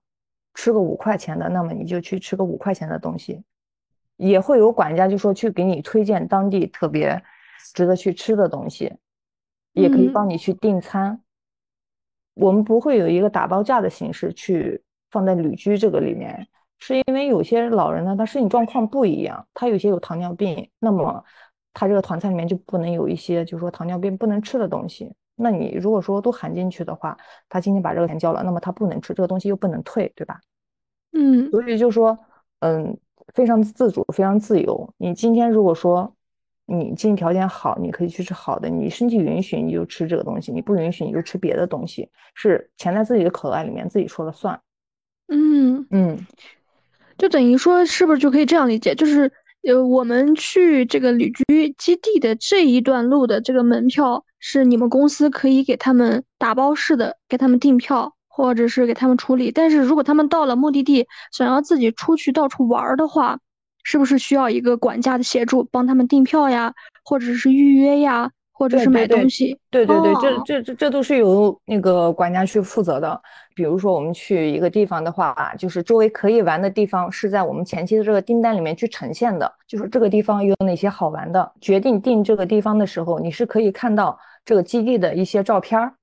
[0.53, 3.43] 吃个五块钱的，那么你就去吃个五块钱的东西，
[4.15, 7.21] 也会有管家就说去给你推荐当地特别
[7.73, 8.93] 值得去吃的东西，
[9.73, 11.19] 也可以帮你去订餐。
[12.35, 16.47] 我们不会有一个打包价的形式去放在旅居这个里面。
[16.77, 21.23] 是因为有些老人呢，他身体状况不一样，他有些有糖尿病，那么
[21.73, 25.11] 他这个团餐里面就不能有一些，就是说糖尿病不能吃的东西。
[25.35, 27.17] 那你如果说都含进去的话，
[27.47, 30.39] 他今天把这个钱交了，那么他不能吃这个东西又不能退，对吧？
[31.13, 32.17] 嗯，所以就说，
[32.59, 32.97] 嗯，
[33.33, 34.93] 非常自主，非常自由。
[34.97, 36.13] 你今天如果说
[36.65, 44.59] 你经济条件好，你可以去吃好的，你身体允许你就吃这个东西，你不允许你就吃别的东西，是钱在自己的口袋里面自己说了算。
[45.27, 46.25] 嗯嗯。
[47.17, 48.93] 就等于说，是不是就可以这样理解？
[48.93, 49.31] 就是，
[49.63, 59.49] 呃，我们去这个旅居基地的这一段路的这个门票，是你们公司可以给他们打包式的给他们订票，或者是给他们处理。
[59.49, 63.39] 但是如果他们到了目的地，想要自己出去到处玩的话，
[63.85, 66.73] 是不是需要一个管家的协助，帮他们订票呀，
[67.05, 68.29] 或者是预约呀？
[68.57, 73.21] 或者是买东西，对对对，这这这这都是由那个管家去负责的。
[73.53, 81.51] 比如说我们去一个地方的话，啊就是周围可以玩的地方是在我们前期的这个订单里面去呈现的，就是这个地方有哪些好玩的。
[81.59, 85.93] 决定定这个地方的时候，你是可以看到这个基地的一些照片儿，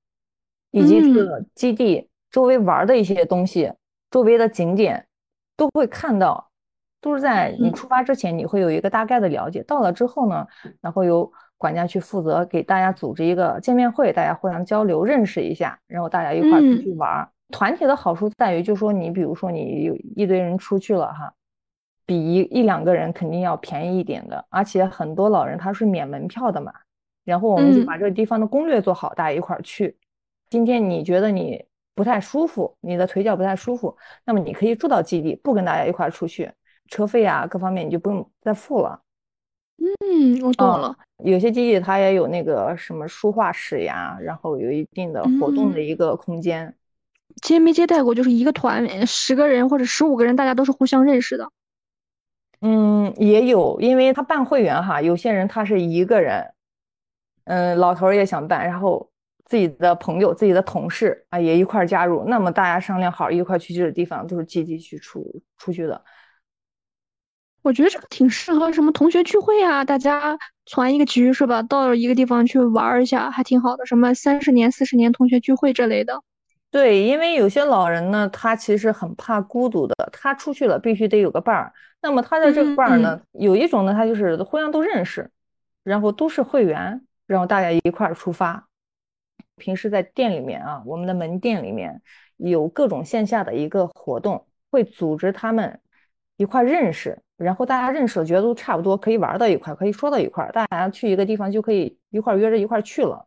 [0.72, 3.72] 以及这个基地周围玩的一些东西，
[4.10, 5.06] 周围的景点
[5.56, 6.50] 都会看到，
[7.02, 9.62] 都是在你出发之前你会有一个大概的了解。
[9.64, 10.46] 到了之后呢，
[10.80, 17.28] 然后由管家去负责给大家组织一个见面会，大家互相交流认识一下，然后大家一块出去玩。
[17.50, 21.34] 团体的好处在于，就说你比如说你有一堆人出去了哈，
[22.06, 26.72] 比一一两个人肯定要便宜一点的，而且很多老人他是免门票的嘛。
[27.24, 29.96] 然后我们就把这个地方的攻略做好，大家一块去。
[30.50, 36.50] 今天你觉得你不太舒服，你的腿脚不太舒服，那么你可以住到基地，不跟大家一块出去，
[36.92, 39.00] 车费啊各方面你就不用再付了。
[39.78, 40.94] 嗯，我懂了。
[41.24, 46.74] 有些基地它也有那个什么书画室呀，然后有一定的活动的一个空间。
[47.40, 48.14] 接没接待过？
[48.14, 51.50] 就是一个团十个人或者十五个人，大家都是互相认识的。
[52.60, 56.52] 嗯，也有，因为他办会员哈，有些人他是一个人，
[57.44, 59.10] 嗯，老头也想办，然后
[59.46, 65.24] 自己的朋友、自己的同事啊也一块加入，那么大家商量好一块去这个地方，都是积极去出
[65.56, 66.04] 出去的。
[67.62, 71.62] 我觉得这个挺适合什么同学聚会啊，大家攒一个局是吧？
[71.62, 73.86] 到一个地方去玩一下，还挺好的。
[73.86, 76.20] 什么三十年、四十年同学聚会这类的。
[76.72, 81.72] 对，因为有些老人呢，他其实很怕孤独的，他出去了必须得有个伴儿。
[82.00, 85.30] 那么他的这个伴儿呢，有一种呢，他就是互相都认识，
[85.84, 88.66] 然后都是会员，然后大家一块儿出发。
[89.56, 92.02] 平时在店里面啊，我们的门店里面
[92.38, 95.78] 有各种线下的一个活动，会组织他们
[96.36, 97.22] 一块认识。
[97.42, 103.26] 然后大家认识了，觉得都差不多，可以玩到一块，可以说到一块，大家去一个地方就可以一块约着一块去了。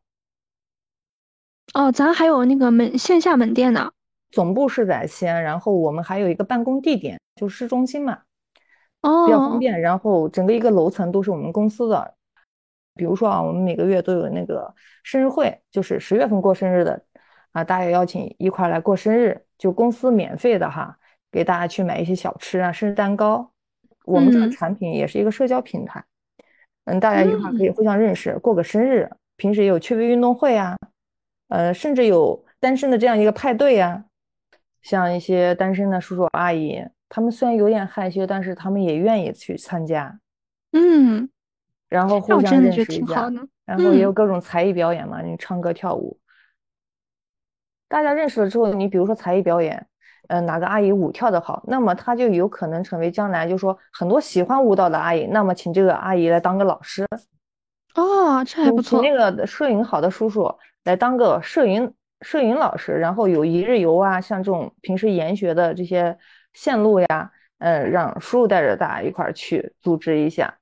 [1.74, 3.92] 哦，咱还有那个门线下门店呢，
[4.32, 8.20] 总部是在西安，然后我们还有一个办公地点，就市中心嘛，
[9.02, 9.82] 哦，比较方便。
[9.82, 12.14] 然后整个一个楼层都是我们公司的。
[12.96, 17.04] 比如说啊，我们每个月都有那个生日会，就是十月份过生日的
[17.52, 20.98] 啊，大家邀请一块来过生日，就公司免费的哈，
[21.30, 23.52] 给大家去买一些小吃啊，生日蛋糕。
[24.06, 26.04] 我们这个产品也是一个社交平台，
[26.86, 29.10] 嗯，大家一块可以互相认识，过个生日。
[29.38, 30.78] 平时也有趣味运动会啊，
[31.50, 34.06] 呃，甚至有单身的这样一个派对啊，
[34.82, 40.18] 像一些单身的叔叔阿姨，他们虽然有点害羞，但是他们也愿意去参加。
[40.72, 41.30] 嗯，
[41.90, 43.30] 然后互相认识一下，
[43.66, 46.18] 然后也有各种才艺表演嘛，你唱歌跳舞。
[47.90, 49.86] 大家认识了之后，你比如说才艺表演，
[50.28, 57.08] 嗯，哪个阿姨舞跳得好，那么她就有可能成为将来就说很多喜欢舞蹈的阿姨，那么请这个阿姨来当个老师。
[57.96, 59.02] 哦，这还不错。
[59.02, 60.54] 请那个摄影好的叔叔
[60.84, 66.18] 来当个摄影摄影老师，然后有一日游啊，像这种平时研学的这些
[66.54, 70.58] 线路呀，嗯，让叔叔带着大家一块儿去组织一下，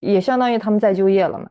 [0.00, 1.48] 也相当于他们在就业了嘛。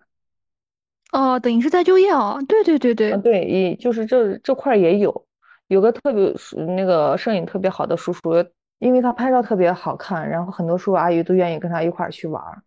[1.11, 5.24] 哦，等于是在就业哦，对对对对，对，也就是这这块也有，
[5.67, 6.33] 有个特别
[6.75, 8.21] 那个摄影特别好的叔叔，
[8.79, 12.61] 因为他拍照特别好看，然后很多叔叔阿姨都愿意跟他一块儿去玩儿。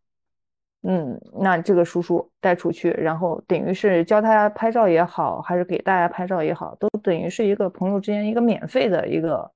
[0.82, 9.50] 嗯，那这个叔叔带出去，然后等于是教大家拍照也好，还是给大家拍照也好，都等于是一个朋友之间一个免费的一个。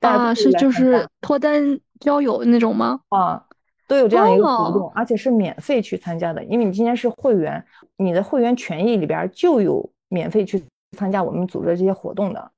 [0.00, 3.00] 啊，是就是脱单交友那种吗？
[3.08, 3.42] 啊。
[3.88, 7.64] 都有这样一个活动，而且是免费去参加的，因为你今天是会员，
[7.96, 10.60] 你的会员权益里边就有免费去
[10.96, 12.50] 参加我们组织的这些活动的。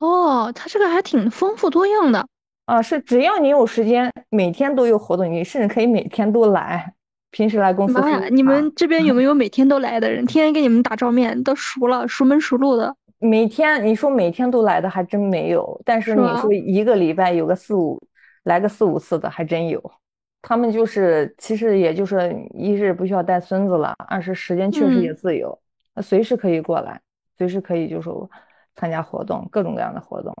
[0.00, 2.26] 哦，它这个还挺丰富多样的
[2.64, 2.82] 啊！
[2.82, 6.92] 是只要你有时间，每天都有活动，你甚至可以每天都来。
[7.30, 7.94] 平时来公司。
[8.00, 10.26] 妈呀，你们这边有没有每天都来的人？
[10.26, 12.94] 天天给你们打照面，都熟了，熟门熟路的。
[13.18, 17.98] 每天你说每天都来的还真没有，但是你说一个礼拜有个四五
[18.42, 19.80] 来个四五次的还真有。
[20.42, 25.56] 他们就是，其实也就是一是不需要带孙子了，二是时间确实也自由，
[25.94, 27.00] 那随时可以过来，
[27.36, 28.10] 随时可以就是
[28.74, 30.34] 参加活动，各种各样的活动。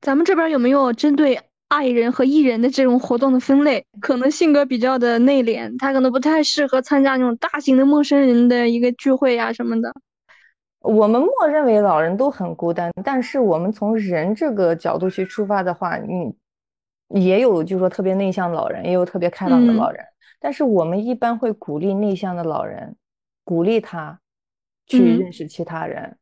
[0.00, 3.84] 咱们这边有没有针对爱人和艺人的这种活动的分类？
[4.00, 9.92] 可能性格比较的内敛，他可能不太适合参加那种大型的陌生人的一个聚会呀什么的。
[10.80, 16.34] 我们默认为老人都很孤单，但是我们从人这个角度去出发的话，你。
[17.14, 20.04] 也有，就是说特别内向老人，也有特别开朗的老人。
[20.38, 22.96] 但是我们一般会鼓励内向的老人，
[23.44, 24.20] 鼓励他
[24.88, 26.18] 去认识其他人。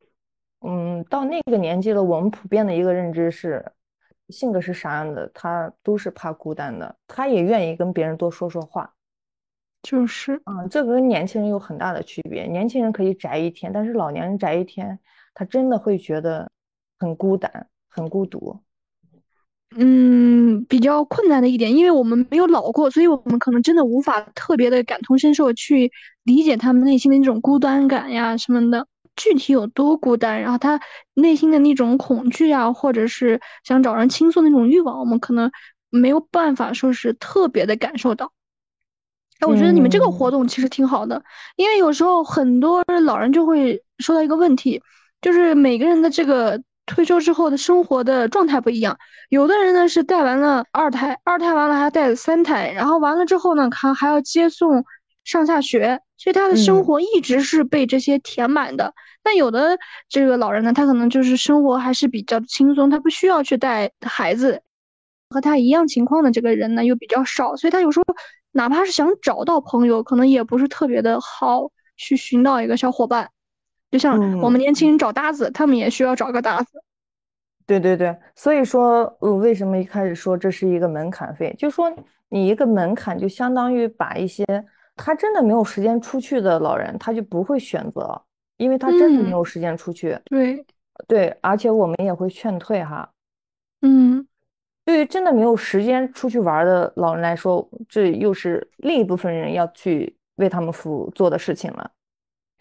[0.61, 3.64] 嗯，到那个年纪了，我们普遍的一个认知是，
[4.31, 8.93] 性格是啥样的，他都是怕孤单的，他也愿意跟别人多说说话。
[9.83, 12.45] 就是，嗯，这个跟年轻人有很大的区别。
[12.45, 14.99] 年轻人可以宅一天，但是老年人宅一天，
[15.33, 16.51] 他真的会觉得
[16.99, 18.59] 很孤单、很孤独。
[19.75, 25.91] 嗯，比较困难的一点，因为我们没有老过，所以我们可能真的无法特别的感同身受去
[26.23, 28.87] 理解他们内心的那种孤单感呀什么的，
[29.17, 30.81] 具体有多孤单，然后他
[31.14, 35.51] 内心的那种恐惧啊，或者是想找人倾诉那种欲望，我们可能
[35.91, 38.33] 没有办法说是特别的感受到。
[39.41, 41.23] 哎，我觉得你们这个活动其实挺好的，
[41.57, 44.81] 因为有时候很多老人就会说到一个问题，
[45.21, 46.62] 就是每个人的这个。
[46.87, 48.97] 退休之后的生活的状态不一样，
[49.28, 54.84] 有的人呢是带完了二胎，二胎完了还带三胎，然后完了之后呢，他还要接送
[55.24, 58.95] 上下学，所以他的生活一直是被这些填满的。
[59.22, 59.76] 但有的
[60.09, 64.62] 这个老人呢，他可能就是生活还是比较轻松，他不需要去带孩子，
[65.30, 68.05] 和他一样情况的这个人呢又比较少，所以他有时候
[68.53, 73.30] 哪怕是想找到朋友，可能也不是特别的好去寻到一个小伙伴。
[73.91, 76.82] 就像我们年轻人找搭子，他们也需要找个搭子。
[77.66, 81.55] 对对对，所以说，我为什么一开始说这是一个门槛费？
[81.59, 81.93] 就说
[82.28, 84.45] 你一个门槛，就相当于把一些
[84.95, 88.22] 他真的没有时间出去的老人，他就不会选择，
[88.57, 90.16] 因为他真的没有时间出去。
[90.26, 90.64] 对
[91.09, 93.11] 对，而且我们也会劝退哈。
[93.82, 94.26] 嗯，
[94.84, 101.91] 对于真的没有时间出去玩的老人来说，这又是另一部分人要去为他们服务做的事情了。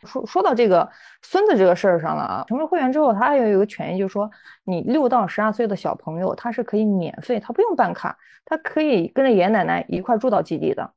[0.06, 0.90] 说说到这个
[1.22, 4.30] 孙子这个事儿上了啊，成为会员之后，他也有一个权益，就是说
[4.64, 10.92] 你六到十二岁的小朋友，他是可以免费，他不用办卡，他可以跟着爷爷奶奶一块住到基地的。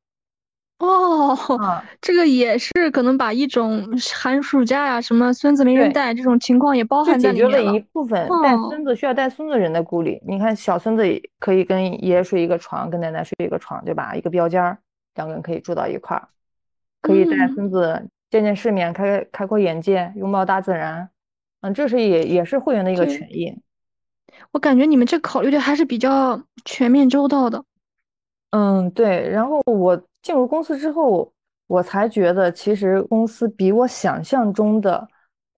[0.78, 1.36] 哦，
[2.00, 7.56] 这个也是可能把一种寒暑假呀，什么孙子没人带这种情况也包含在里面了。
[7.56, 10.22] 解决了一部分带孙子需要带孙子人的顾虑。
[10.24, 11.04] 你看，小孙子
[11.40, 14.14] 可以跟爷爷睡一个床，跟奶奶睡一个床，对吧？
[14.14, 14.78] 一个标间儿，
[15.16, 16.28] 两个人可以住到一块儿，
[17.02, 18.08] 可以带孙子。
[18.30, 21.08] 见见世面，开开阔眼界，拥抱大自然，
[21.62, 23.58] 嗯，这是也也是会员的一个权益。
[24.52, 27.64] 我感觉你们这考虑的还是比较全面周到的。
[28.50, 29.28] 嗯，对。
[29.28, 31.32] 然后我进入公司之后，
[31.66, 35.08] 我才觉得其实公司比我想象中的，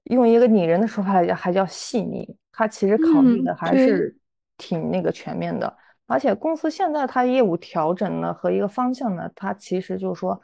[0.05, 2.37] 用一个拟人的说法来讲，还叫细腻。
[2.53, 4.17] 它其实考虑的还是
[4.57, 5.77] 挺那个全面的。
[6.07, 10.41] 而且公司现在它业务调整呢和一个方向呢，它其实就是说。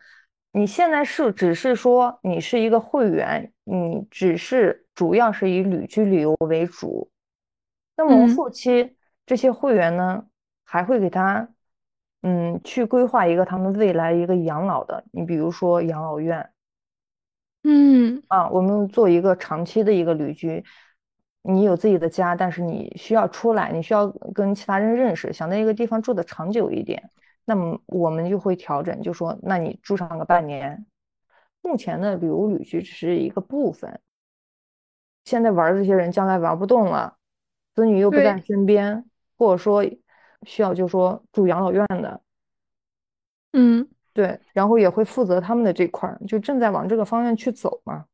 [0.57, 7.11] 你现在是只是说你是一个会员，你只是主要是以旅居旅游为主。
[7.95, 8.97] 那么后期
[9.27, 10.25] 这些会员呢，
[10.65, 11.47] 还会给他，
[12.23, 15.05] 嗯，去规划一个他们未来一个养老的。
[15.13, 16.49] 你比如说养老院，
[17.65, 20.65] 嗯，啊，我们做一个长期的一个旅居，
[21.43, 27.11] 你有自己的家，但是你需要出来，你需要跟其他人认识，想在一个地方住的长久一点。
[27.47, 30.85] 那么我们就会调整，就说那你住上个半年。
[31.63, 34.01] 目前的旅游旅居只是一个部分，
[35.25, 37.17] 现在玩的这些人将来玩不动了，
[37.75, 39.05] 子女又不在身边，
[39.37, 39.85] 或者说
[40.43, 42.21] 需要就说住养老院的，
[43.53, 48.05] 嗯，对，然后也会负责他们的这块儿，就正在往这个方向去走嘛。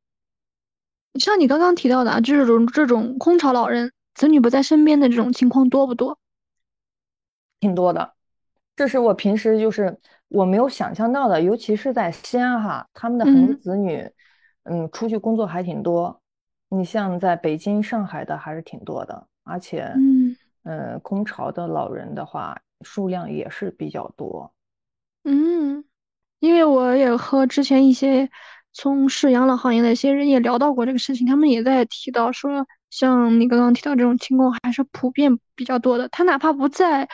[1.20, 6.18] 像你刚刚提到的，这种这种空巢老人，子女不在身边的这种情况多不多？
[7.60, 8.14] 挺多的。
[8.74, 9.96] 这是我平时就是
[10.28, 14.10] 我没有想象到的，尤其是在西安哈，他们的很多子女，
[14.64, 16.20] 嗯，出去工作还挺多。
[16.70, 24.50] 你像在北京、上海的还是挺多的，而且，嗯，呃，空巢的老人的话数量也是比较多。
[25.24, 25.84] 嗯，
[26.40, 28.30] 因为我也和之前一些
[28.72, 36.08] 从事养老行业的一些人也聊到过这个事情，他们也在提到说，像你刚刚提到这种情况还是普遍比较多的。
[36.08, 37.06] 他哪怕不在。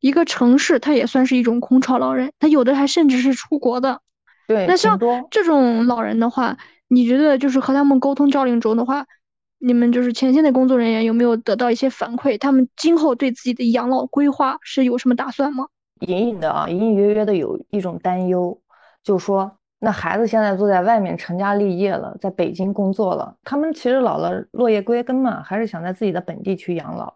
[0.00, 4.00] 一个城市，他也算是一种空巢老人，他有的还甚至是出国的。
[4.46, 4.98] 对，那像
[5.30, 6.56] 这种老人的话，
[6.88, 9.06] 你觉得就是和他们沟通交流中的话，
[9.58, 12.38] 你们就是前线的工作人员有没有得到一些反馈？
[12.38, 15.66] 他们今后对自己的养老规划是有什么打算吗？
[16.00, 18.60] 隐隐的啊，隐隐约约的有一种担忧，
[19.02, 27.14] 就说那孩子现在都在外面成家立业了，在北京工作了，他们其实老了落叶归根嘛，还是想在自己的本地去养老。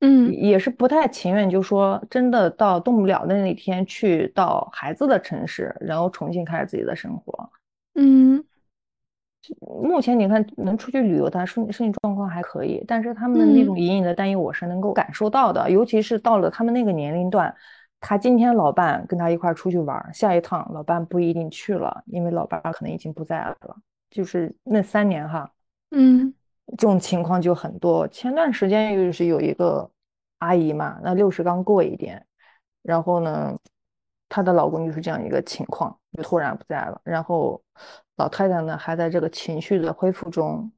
[0.00, 7.50] 嗯，也是不太情愿，就说真的到动不了的那天去到孩子的城市，然后重新开始自己的生活。
[7.94, 8.44] 嗯，
[9.60, 15.70] 目前你看能出去旅游，他身身体状况还可以，但是他们的那种隐隐的担忧，我是能够感受到的。
[15.70, 17.54] 尤其是到了他们那个年龄段，
[17.98, 23.56] 他今天老伴跟他一块出去玩，下一趟老伴不一定去了，因为老伴可能已经不在了。
[24.10, 25.50] 就是那三年哈，
[25.90, 26.34] 嗯。
[26.70, 28.06] 这种情况就很多。
[28.08, 29.88] 前段时间又是有一个
[30.38, 32.26] 阿姨嘛，那六十刚过一点，
[32.82, 33.56] 然后呢，
[34.28, 37.00] 她的老公就是这样一个情况，就突然不在了。
[37.04, 37.62] 然后
[38.16, 40.70] 老太太呢还在这个情绪的恢复中，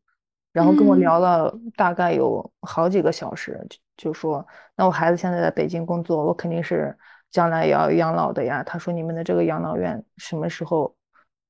[0.52, 3.66] 然后跟我聊了大概有好几个小时，
[3.96, 6.96] 就说：“那我孩子现在在北京工作，我肯定是
[7.30, 10.94] 将来也要养老的呀。”她说：“你们的这个养老院什么时候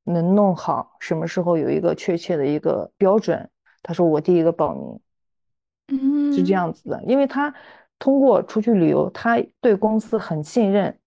[0.05, 0.97] 能弄好？
[1.01, 3.51] 什么时候有一个确切的一个标准？”
[3.89, 5.01] 他说：“我第一个报名，
[5.87, 7.55] 嗯，是这样子的，因为他
[7.99, 10.99] 通过出去旅游，他对公司很信任，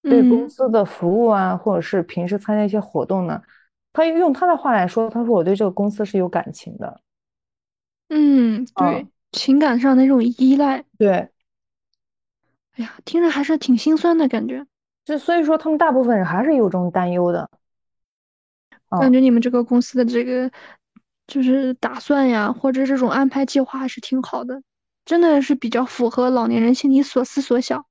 [0.00, 3.42] 对公司的服务啊，或者是平时参加一些活动呢，
[3.92, 7.02] 他用他的话来说，他说我对这个公司是有感情的，
[8.08, 14.66] 嗯，对，情感上的那种依赖，对，哎呀，听着还是挺心酸的感觉，
[15.04, 17.50] 就所以说他们大部分人还是有这种担忧的，
[18.98, 20.50] 感觉你们这个公司的这个。”
[21.26, 24.62] 就是打算呀，或者这种安排计划还是挺好的，
[25.04, 27.84] 真的是比较符合老年人心里所思所想。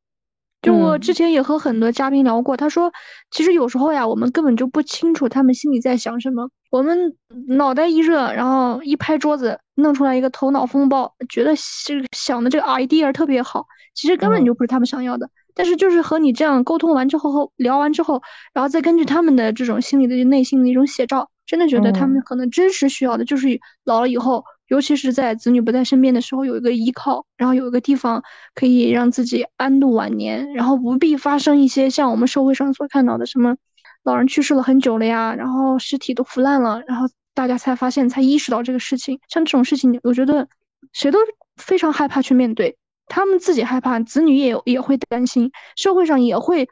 [0.61, 2.91] 就我之前也和很多嘉宾聊过，他说，
[3.29, 6.49] 其实有时候呀，我们根本就不清楚他们心里在想什么。
[6.71, 7.15] 我们
[7.47, 11.53] 脑袋一热，然后一拍桌子，弄出来一个头脑风暴，觉得
[11.85, 15.29] 这个想的这个 idea 特别好，其实根本就不是他们想要的。
[15.53, 21.29] 但是就是和你这样沟通完之后后聊完之后，然后再根据他们的这种心理的内心的一种写照。
[21.45, 28.23] 真的觉得他们可能真实需要的就是老了以后，尤其是在子女不在身边的时候，有一个依靠，然后有一个地方
[28.53, 33.55] 可以让自己安度晚年，然后不必发生一些像我们社会上所看到的什么
[34.03, 39.19] 老人去世了很久了呀，然后尸体都腐烂了，然后大家才发现才意识到这个事情。
[39.27, 40.47] 像这种事情，我觉得
[40.93, 41.19] 谁都
[41.57, 42.75] 非常害怕去面对，
[43.07, 46.67] 他们自己害怕，子女也也会担心，社会上也会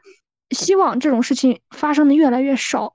[0.50, 2.93] 希望这种事情发生的越来越少。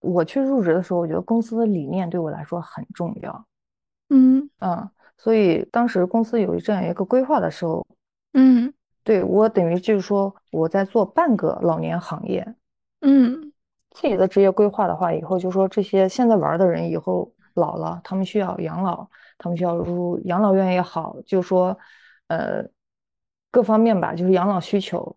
[0.00, 3.46] 我去入职的时候，我觉得公司的理念对我来说很重要。
[4.10, 7.86] 嗯嗯，所以当时公司有这样一个规划的时候，
[8.32, 8.72] 嗯，
[9.04, 12.54] 对我等于就是说我在做半个老年行业。
[13.00, 13.52] 嗯，
[13.90, 21.76] 自己的职业规划的话，以后就说这些现在玩的人以后老了，他们需要养老，他们需要入养老院也好，就说
[22.28, 22.64] 呃
[23.50, 25.16] 各方面吧，就是养老需求。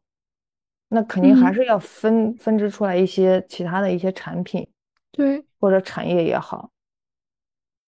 [0.93, 4.67] 那肯定还是要分分支出来一些其他的一些产品，
[5.09, 6.69] 对，或者产业也好，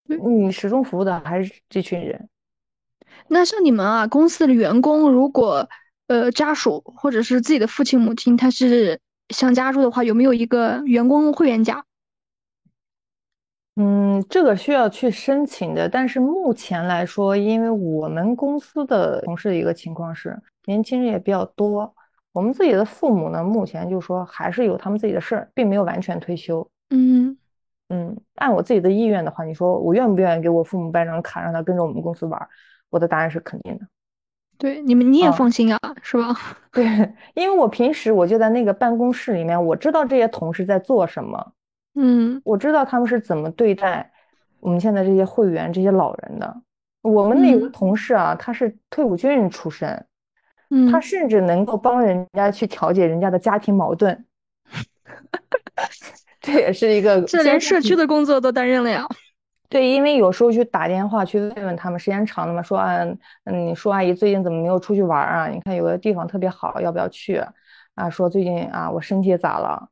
[0.07, 2.29] 你始终服务的还是这群人。
[3.27, 5.69] 那像你们啊，公司的员工如果
[6.07, 9.01] 呃家属或者是自己的父亲母亲他是
[9.31, 11.85] 想加入的话，有没有一个员工会员价？
[13.75, 15.89] 嗯，这个需要去申请的。
[15.89, 21.93] 但是目前来说，因为我们公司的同事的一个情况是，年轻人也比较多。
[22.33, 26.67] 我们自己的父母呢，目前就说还是有他们自己的事儿，并没有完全退休。
[26.91, 27.37] 嗯
[27.89, 32.49] 嗯，按我自己的意愿的话，你说我愿不愿意给我父母办张卡，让他跟着我们公司玩？
[32.89, 33.87] 我的答案是肯定的。
[34.59, 36.35] 对，你们你也放心啊，是吧？
[36.73, 36.85] 对，
[37.35, 41.53] 因为我平时我就在那个办公室里面，我知道这些同事在做什么。
[41.95, 44.11] 嗯，我知道他们是怎么对待
[44.61, 46.63] 我们现在这些会员、这些老人的。
[47.03, 50.07] 我们那个同事啊，他是退伍军人出身。
[50.91, 54.25] 他甚至能够帮人家去调解人家的家庭矛盾，
[56.41, 57.21] 这也是一个。
[57.23, 59.07] 这连社区的工作都担任了呀。
[59.69, 63.05] 对，因为有时候去打电话去问问他们，时间长了嘛，说啊，
[63.45, 65.49] 嗯，你说阿姨最近怎么没有出去玩啊？
[65.49, 67.43] 你看有个地方特别好，要不要去？
[67.95, 69.89] 啊，说最近啊，我身体咋了？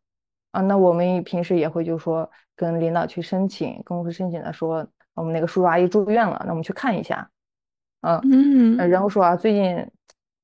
[0.53, 7.31] 啊，那我们平时也会就说跟领导去申请，公司申请的说我们那个叔叔阿姨住院了，那我们去看一下。
[8.03, 8.21] 嗯
[8.79, 9.87] 嗯，然后说啊，最近。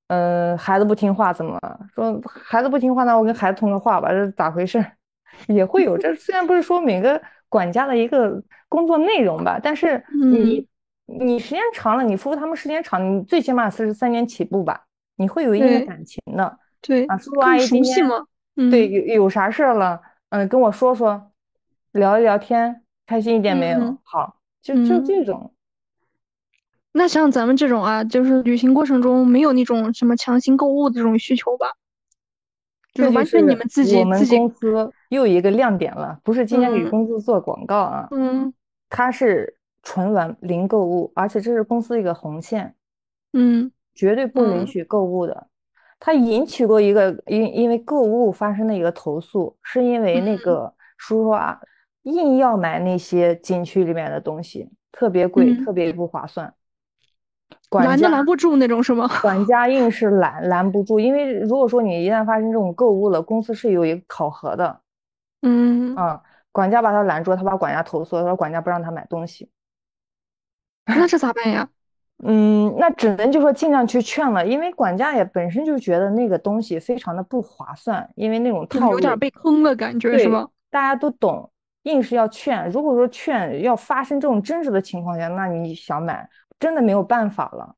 [0.09, 2.21] 嗯，孩子不听话怎么了说？
[2.25, 4.85] 孩子不听话，那我跟孩子通个话吧，这咋回事？
[5.49, 10.67] 也会有这，虽然不是说每个管家的一个工作内容吧，但是你
[11.07, 14.85] 你时间长了，你服务他们时间长，你最起码是三年起步吧，
[15.17, 16.59] 你会有一定的感情的。
[16.81, 18.09] 对啊，叔叔阿姨今天
[18.71, 20.01] 对有有啥事了，
[20.31, 21.33] 嗯，跟我说说，
[21.93, 23.99] 聊一聊天，开心一点没有？
[24.05, 25.53] 好，就就这种。
[26.97, 31.67] 那像咱们这种啊，就是旅行过程中没有那种什么强行购物的这种需求吧？
[32.95, 34.39] 就完全你们自己自己。
[34.39, 38.51] 公司又一个亮点了，不是今天给公司做广告啊，嗯，
[38.89, 42.75] 它是纯完零购物，而且这是公司一个红线，
[43.35, 45.49] 嗯，绝对不允许购物的。
[46.01, 51.61] 它引起过一个因因为购物发生的一个投诉，是因为那个叔叔啊
[52.05, 56.55] 硬要买那些景区里面的东西，特别贵，特别不划算。
[57.71, 59.09] 拦都拦不住那种是吗？
[59.23, 64.81] 管家硬是拦拦不住，因为如果说你一旦发生这种购物了，公司是有一个考核的。
[65.43, 69.51] 嗯啊，管家把他拦住，他把管家投诉，他说管家不让他买东西。
[70.87, 71.69] 那这咋办呀？
[72.25, 80.49] 嗯，那只能就说尽量去劝了，因为管家也本身就觉得那个东西非常的不划算，因为那种套路有点被坑的感觉是吗？
[80.71, 81.51] 大家都懂，
[81.83, 82.71] 硬是要劝。
[82.71, 86.27] 如果说劝要发生这种真实的情况下，那你想买？
[86.59, 87.77] 真的没有办法了，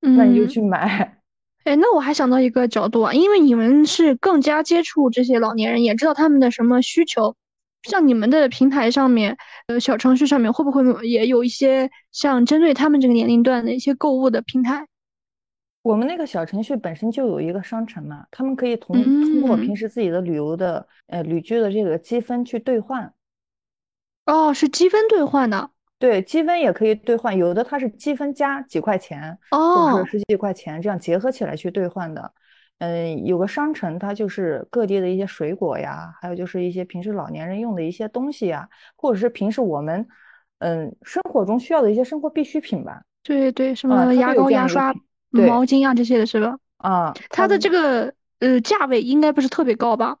[0.00, 1.20] 那你就去买。
[1.64, 7.36] 哎，那我还想到一个角度啊，因为你们是更加接触这些老年人，也知道他们的什么需求。
[7.82, 9.36] 像你们的平台上面，
[9.66, 14.86] 呃，小程序上面会不会也有一些像针对他们这个年龄段的一些购物的平台？
[15.82, 23.12] 我们那个小程序本身就有一个商城嘛，他们可以通通过平时自己的旅游的呃旅居的这个积分去兑换。
[24.26, 25.70] 哦，是积分兑换的。
[25.98, 32.32] 对，积分也可以兑换，有的它是积分加几块钱，或者是十几块钱，这样结合起来去兑换的。
[32.78, 40.06] 嗯，有个商城，它就是各地的一些水果呀，还有就是一些平时老年人用的一些东西呀，或者是平时我们
[40.60, 43.02] 嗯生活中需要的一些生活必需品吧。
[43.24, 44.94] 对对，什么牙膏、牙刷、
[45.30, 46.56] 毛巾啊这些的是吧？
[46.76, 50.16] 啊，它的这个呃价位应该不是特别高吧？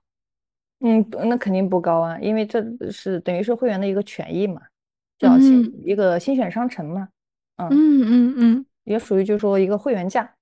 [0.80, 4.60] 嗯，那肯定不高啊，因为这是等于是会员的一个权益嘛。
[5.18, 7.08] 叫新一个新选商城嘛，
[7.56, 10.32] 嗯嗯嗯，也属于就是说一个会员价。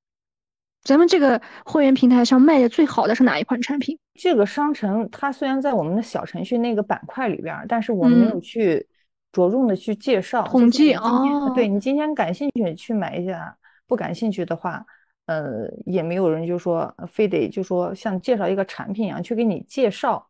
[0.82, 3.98] 咱们这个会员平台上卖的最好的是哪一款产品？
[4.14, 8.86] 这个商城它虽然在我们的小程序那个板块里边，但是我没有去
[9.32, 11.52] 着重的去介绍统计哦。
[11.54, 13.56] 对你今天感兴趣去买一下，
[13.88, 14.86] 不感兴趣的话，
[15.26, 20.28] 呃，也没有人就说非得就说像介绍一个产品一样去给你介绍。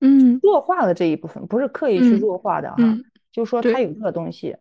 [0.00, 2.76] 嗯，弱化的这一部分不是刻意去弱化的哈。
[3.36, 4.56] 就说它有这个东西，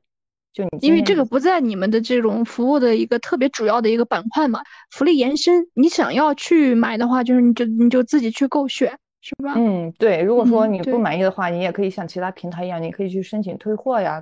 [0.51, 4.59] 就你因为这个不在你们的这种服务的一个特别主要的一个板块嘛，
[4.91, 9.53] 福利延伸，你想要去买的话，就是你就你就自己去购选，是吧？
[9.55, 10.21] 嗯，对。
[10.21, 14.21] 如果说你不满意的话，你也可以像其他平台一样，你可以去申请退货呀。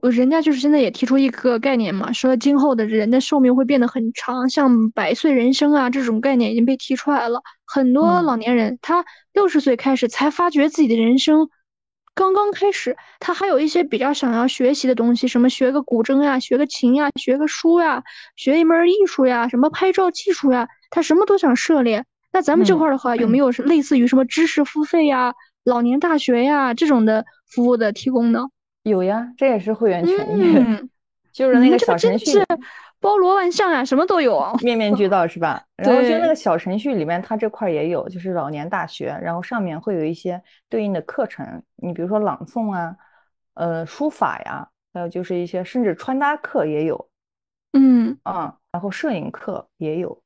[0.00, 7.42] 我人家就是现在也提出一个概念嘛，说今后的人的寿命会变得很长，像百岁人生啊这种概念已经被提出来了。
[7.64, 11.48] 很多老年人他六十岁开始才发觉自己的人生。
[12.14, 18.02] 刚刚开始，他还有一些比较想要学习的东西，什么学个古筝呀，学个琴呀，学个书呀，
[18.36, 22.04] 学一门艺术呀，什么拍照技术呀，他什么都想涉猎。
[22.32, 25.34] 那咱们这块的话，有没有是类似于什么知识付费呀、
[25.64, 28.46] 老年大学呀这种的服务的提供呢？
[28.82, 30.88] 有呀，这也是会员权益，
[31.32, 32.38] 就是那个小程序。
[33.04, 35.62] 包罗万象呀，什么都有， 面面俱到是吧？
[35.76, 42.96] 然后就那个小程序里面，它这块也有，就是老年大学，然后上面会有一些对应的课程，你比如说朗诵啊，
[43.52, 47.10] 呃，书法呀，还有就是一些甚至穿搭课也有，
[47.74, 50.22] 嗯啊，然后摄影课也有。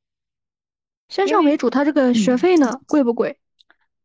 [1.09, 3.37] 线上为主，它这个学费呢贵不贵？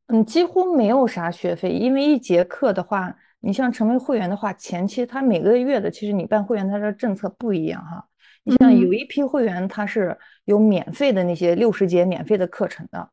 [0.07, 8.03] 嗯，几乎没有啥学费，因为一节课的话，你像成为会员的话，前期他每个月的，其实你办会员，他的政策不一样哈。
[8.43, 13.09] 你像有一批会员，他是有免费的那些六十节免费的课程的，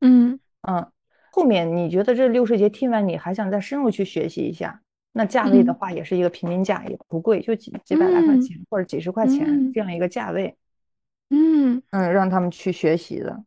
[0.00, 0.90] 嗯嗯，
[1.30, 4.80] 后面你觉得这六十节听完，你还想再深入去学习一下，
[5.12, 10.56] 那价位的话也是一个平民价，也不贵，就几几百来块钱或者几十块钱这样一个价位，
[11.30, 13.44] 嗯嗯，让他们去学习的。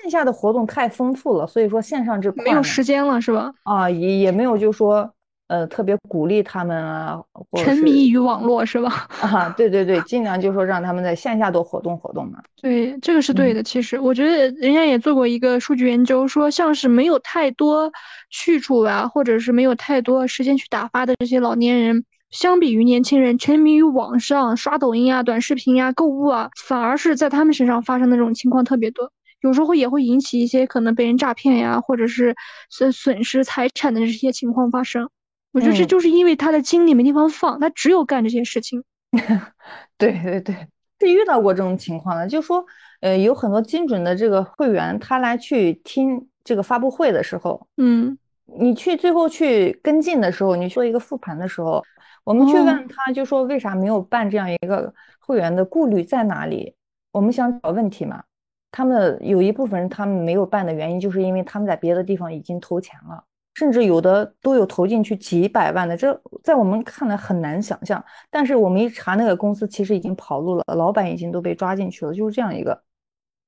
[0.00, 3.52] 线下的活动太丰富了，所以说线上这块没有时间了是吧？
[3.64, 5.12] 啊，也也没有就说。
[5.48, 7.18] 呃，特别鼓励他们啊，
[7.56, 9.08] 沉迷于网络是吧？
[9.22, 12.38] 啊，对对对，尽量就说让他们在线下多活动活动嘛。
[12.60, 13.62] 对，这个是对的。
[13.62, 17.90] 其实我觉得人家也做过一个数据研究，说像是没有太多
[18.30, 32.36] 去处啊，或者是没有太多时间去打发的这些老年人，相比于年轻人沉迷于网上刷抖音啊、短视频啊、购物啊，反而是在他们身上发生的这种情况特别多，有时候也会引起一些可能被人诈骗呀，或者是
[32.68, 35.08] 损损失财产的这些情况发生。
[35.52, 38.84] 我觉得这就是因为他的精力没地方放，他只有干这些事情。
[39.96, 40.54] 对对对，
[41.00, 42.64] 是遇到过这种情况的，就说，
[43.00, 51.82] 呃，有很多精准的这个会员，他来去听这个发布会的时候，嗯，你去最后去跟进的时候，你做一个复盘的时候，
[52.24, 56.74] 我们去问他，就说为啥没有办这样一个会员的顾虑在哪里？
[57.10, 58.22] 我们想找问题嘛。
[58.70, 63.24] 他们有一部分人他们没有办的原因，就是因为他们在别的地方已经投钱了。
[63.58, 68.02] 甚至有的都有投进去几百万的，这在我们看来很难想象。
[68.30, 72.80] 但是我们一查那个公司，其实已经跑路了，老板已经都被抓进去了，就是这样一个。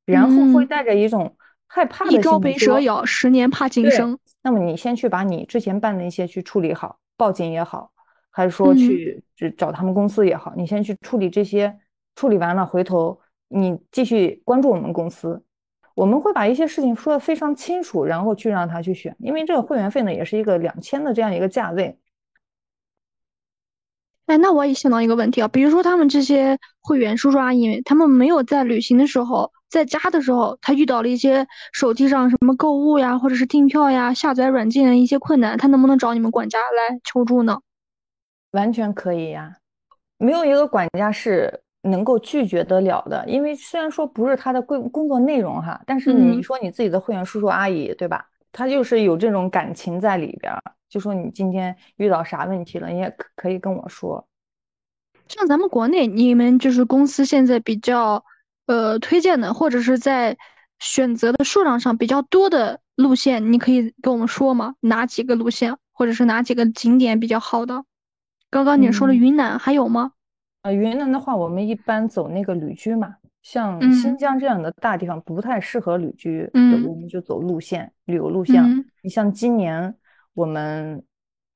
[0.04, 1.36] 然后会带着一种
[1.68, 4.18] 害怕的心理，一朝被蛇咬，十年怕井绳。
[4.42, 7.92] 那么你先去把你之前办的一些去处理好，报警也好，
[8.30, 9.22] 还是说去
[9.56, 11.78] 找他们公司也好，你先去处理这些，
[12.16, 15.40] 处理完了回头你继续关注我们公司。
[16.00, 21.98] 我们会把一些事情说的非常清楚，然后去让他去选，因为这个会员费呢也是一个两千的这样一个价位。
[24.24, 37.60] 哎，那我也想到一个问题啊，比如说他们这些会员叔叔阿姨，他们没有在旅行的时候，在家的时候，他遇到了一些手机上什么购物呀，或者是订票呀、下载软件的一些困难，他能不能找你们管家来求助呢？
[38.52, 39.58] 完全可以呀，
[40.16, 41.60] 没有一个管家是。
[41.82, 48.26] 能够拒绝得了的，因为虽然说不是他的工工作内容哈，但是你说你自己的会员叔叔阿姨对吧？
[48.52, 50.52] 他就是有这种感情在里边，
[50.88, 54.26] 就说你今天遇到啥问题了，你也可可以跟我说。
[55.28, 58.24] 像咱们国内，你们就是公司现在比较
[58.66, 60.36] 呃推荐的，或者是在
[60.80, 64.74] 选择的数量上比较多的路线，你可以跟我们说吗？
[64.80, 67.84] 哪几个路线，或者是哪几个景点比较好的？
[68.50, 70.10] 刚刚你说了云南，还有吗？
[70.62, 78.62] 呃，云南的话，我们一般走那个旅居嘛，像新疆这样的大地方不太适合旅居，嗯，我们就走路线，旅游路线。
[79.02, 79.94] 你像今年
[80.34, 81.02] 我们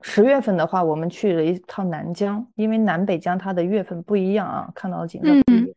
[0.00, 5.68] 十月份的话，我们去了一趟南疆，因为南北疆它的月份不一样啊，看到的景色不一样。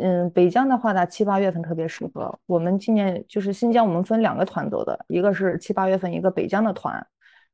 [0.00, 2.38] 嗯，北疆的话，它七八月份特别适合。
[2.46, 7.06] 我们今年就是新疆，我们分两个团走的，一个是七八月份一个北疆的团，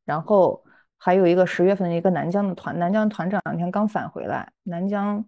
[0.04, 0.62] 然后。
[1.04, 5.24] 还有一个十月份的一个南疆的团，南疆团这两天刚返回来，南疆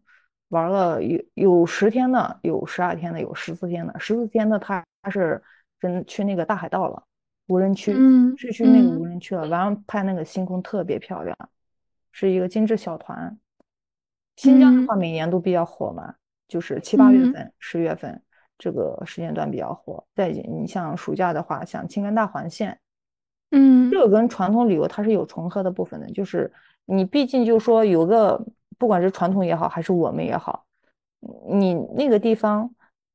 [0.51, 3.93] 玩了有有十天的，有十二天的，有十四天的。
[3.99, 5.43] 十四天的他他是
[5.81, 7.03] 真去那个大海道了，
[7.49, 7.93] 无人区，
[8.37, 11.37] 是去那个无人区了，完了拍那个星空特别漂亮，
[12.13, 13.37] 是一个精致小团。
[14.37, 16.15] 新疆的话每年都比较火嘛，
[16.47, 18.23] 就是七八月份、十月份
[18.57, 20.07] 这个时间段比较火。
[20.15, 22.79] 再你像暑假的话，像青甘大环线。
[23.57, 26.53] 嗯，这个跟传统旅游它是有重合的部分的，就是
[26.85, 28.45] 你毕竟就说有个，
[28.79, 30.65] 不管是传统也好，还是我们也好，
[31.49, 32.75] 你那个地方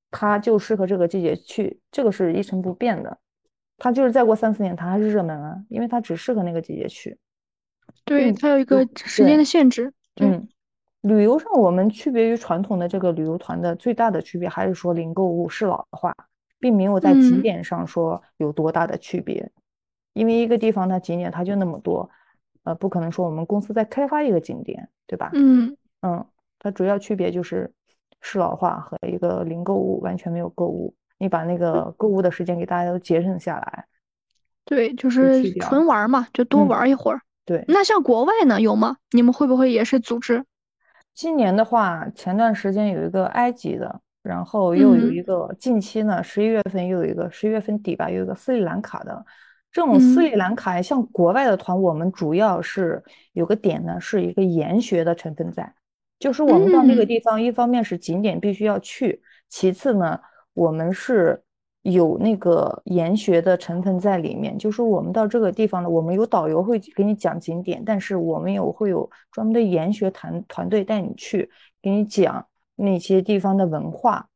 [0.09, 3.17] 它就适合这个季节去，这个是一成不变的。
[3.77, 7.17] 它就是再过三四年，它还是热门啊，因为它只适合那个季节去。
[8.05, 9.93] 对，它有一个时间的限制。
[10.21, 10.47] 嗯，
[11.01, 16.13] 旅游上我们区别于传统的这个旅游团的最大的区别，还是说零购物适老化，
[16.59, 19.49] 并没有在景点上说有多大的区别。
[20.13, 22.09] 因为一个地方它景点它就那么多，
[22.63, 25.31] 呃，不可能说我们公司在开发一个景点，对吧？
[25.33, 26.25] 嗯嗯，
[26.59, 27.71] 它主要区别就是
[28.21, 33.85] 适老化和一个零购物，完全没有购物，你把那个购物的时间给大家都节省下来。
[34.65, 37.21] 对，就是纯玩嘛，就多玩一会儿。
[37.45, 38.97] 对，那像国外呢，有吗？
[39.11, 40.45] 你们会不会也是组织？
[41.13, 49.25] 今年的话，前段时间有一个埃及的，然后又有一个近期呢，十一月份又有一个，十一月份底吧，有一个斯里兰卡的。
[49.71, 53.03] 这种斯里兰卡像国外的团，我们主要是
[53.33, 55.73] 有个点呢，是一个研学的成分在，
[56.17, 60.19] 就是我们到那个地方，一方面是景点必须要去，其次呢，
[60.53, 61.43] 我们是
[61.83, 71.49] 有那个研学的成分在里面，就是我们到这个地方呢，我们有导游会给你讲景点，但是我们有会有专门的研学团团队带你去，
[71.81, 74.28] 给你讲那些地方的文化。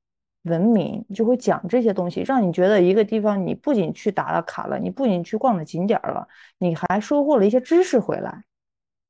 [0.43, 6.27] 文明就会讲这些东西，让你觉得一个地方，你不仅去打了卡了，你不仅去逛了景点了，
[6.57, 8.43] 你还收获了一些知识回来。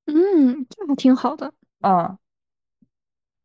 [0.05, 1.53] 嗯，这还挺好的。
[1.81, 2.17] 啊，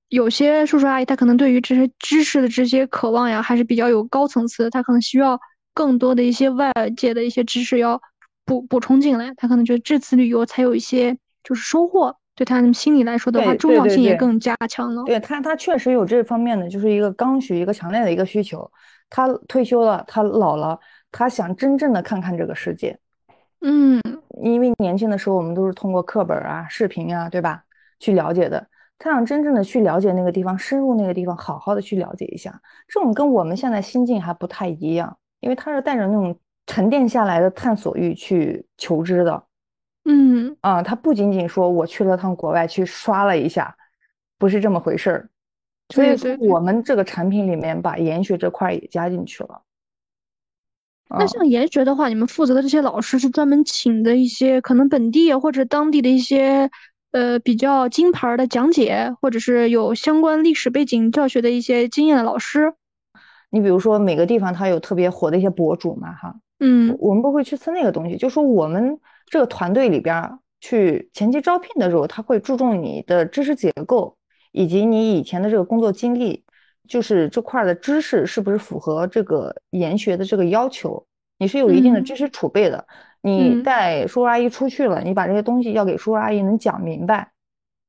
[0.09, 5.41] 有些叔叔阿姨他可能对于这些知识的这些渴望呀，还是比较有高层次，他可能需要
[5.73, 8.03] 更多的一些外界的一些知识要
[8.45, 12.18] 补补充进来，他可能觉得这次旅游才有一些就是收获。
[12.39, 15.03] 对他们心理来说的话，重要性也更加强了。
[15.03, 18.71] 对他，他确实有这方面的，就是一个刚需，一个强烈的一个需求。
[19.11, 20.79] 他退休了，他老了，
[21.11, 22.97] 他想真正的看看这个世界。
[23.61, 24.01] 嗯，
[24.41, 27.65] 因为年轻的时候我们都是通过课本啊、视频啊，对吧，
[27.99, 28.69] 去了解的。
[29.01, 32.61] 他想真正的去了解那个地方，深入那个地方，好好的去了解一下。
[32.87, 39.43] 这种跟我们现在心境还不太一样，因为他是带着那种沉淀下来的探索欲去求知的。
[40.11, 43.77] 嗯啊，他不仅仅说我去了趟国外去刷了一下，
[44.39, 45.29] 不是这么回事儿。
[45.91, 49.63] 所以说，我们这个产品里面把研学这块也加进去了。
[51.11, 56.71] 那像研学的话，你们负责的这些老师是专门请的一些可能本地或者当地的一些
[57.13, 62.75] 呃比较金牌的讲解，或者是有相关历史背景教学的一些经验的老师。
[63.51, 68.99] 你比如说每个地方它有特别火的一些博主嘛，哈，嗯，我们不会去测那个东西，就说我们。
[69.31, 74.17] 这个团队里边去前期招聘的时候，他会注重你的知识结构
[74.53, 76.43] 以及你以前的这个工作经历，
[76.89, 81.07] 就是这块的知识是不是符合这个研学的这个要求？
[81.37, 82.87] 你是有一定的知识储备的，
[83.21, 87.31] 你带叔叔阿姨出去了，你把这些东西要给叔叔阿姨能讲明白。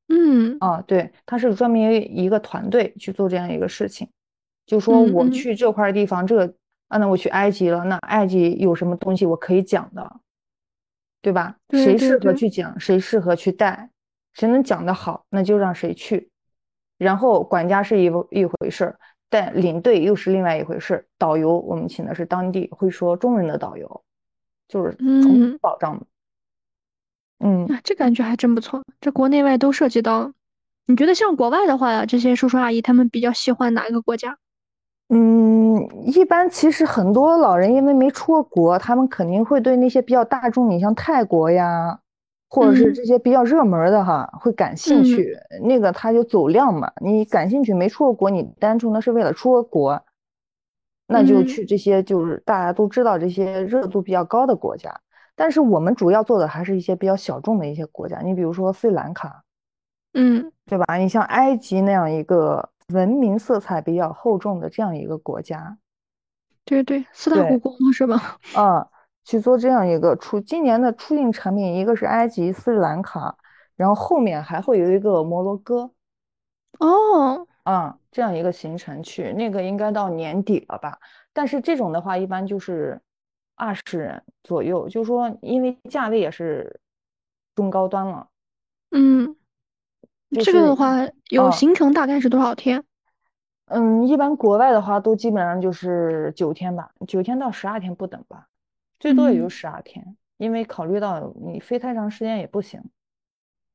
[0.09, 1.79] 嗯，啊，对，他是专门
[2.17, 4.09] 一个团队去做这样一个事情，
[4.65, 6.53] 就说我去这块地方，这个
[6.89, 10.19] 啊，那我去埃及了，那埃及有什么东西我可以讲的？
[11.21, 11.55] 对吧？
[11.71, 13.89] 谁适合去讲，谁适合去带，
[14.33, 16.29] 谁能讲得好，那就让谁去。
[16.97, 21.05] 然后管家是一一回事儿，但领队又是另外一回事儿。
[21.17, 24.03] 导游我们请的是当地会说中文的导游，
[24.67, 26.05] 就是从保障的。
[27.39, 28.83] 嗯，这感觉还真不错。
[28.99, 30.33] 这国内外都涉及到。
[30.85, 34.39] 你觉得像国外的话，这些叔叔阿姨他们比较喜欢哪一个国家？
[35.11, 41.99] 嗯，一般其实很多老人因为没出过国，他们肯定会对那些比较大众，你像泰国呀，
[42.47, 45.35] 或者是这些比较热门的哈，会感兴趣。
[45.63, 49.99] 那个他就走量嘛，你感兴趣没出过国，你单纯的是为了出国，
[51.07, 54.95] 那就去这些就是大家都知道这些热度比较高的国家。
[55.35, 59.43] 但是我们主要做的还是一些比较小众的一些国家，你比如说斯里兰卡，
[60.13, 60.97] 嗯，对吧？
[60.97, 62.69] 你像埃及那样一个。
[62.89, 65.77] 文明色彩比较厚重的这样一个国家，
[66.65, 68.37] 对对，四大古国嘛，是吧？
[68.55, 68.89] 啊，
[69.23, 73.37] 去做这样一个出今年的出境产品，一个是埃及、斯里兰卡，
[73.75, 75.91] 然后后面还会有一个摩洛哥。
[76.79, 80.97] 哦，啊，这样一个行程去，那个应该到年底了吧？
[81.33, 82.99] 但是这种的话，一般就是
[83.55, 86.79] 二十人左右，就是说，因为价位也是
[87.55, 88.27] 中高端了。
[88.91, 89.35] 嗯。
[90.31, 92.83] 这个的话，有行程大概是多少天？
[93.65, 98.47] 嗯，一般国外的话都基本上就是九天吧，九天到十二天不等吧，
[98.99, 102.81] 最多也就十二天，因为考虑到你飞太长时间也不行。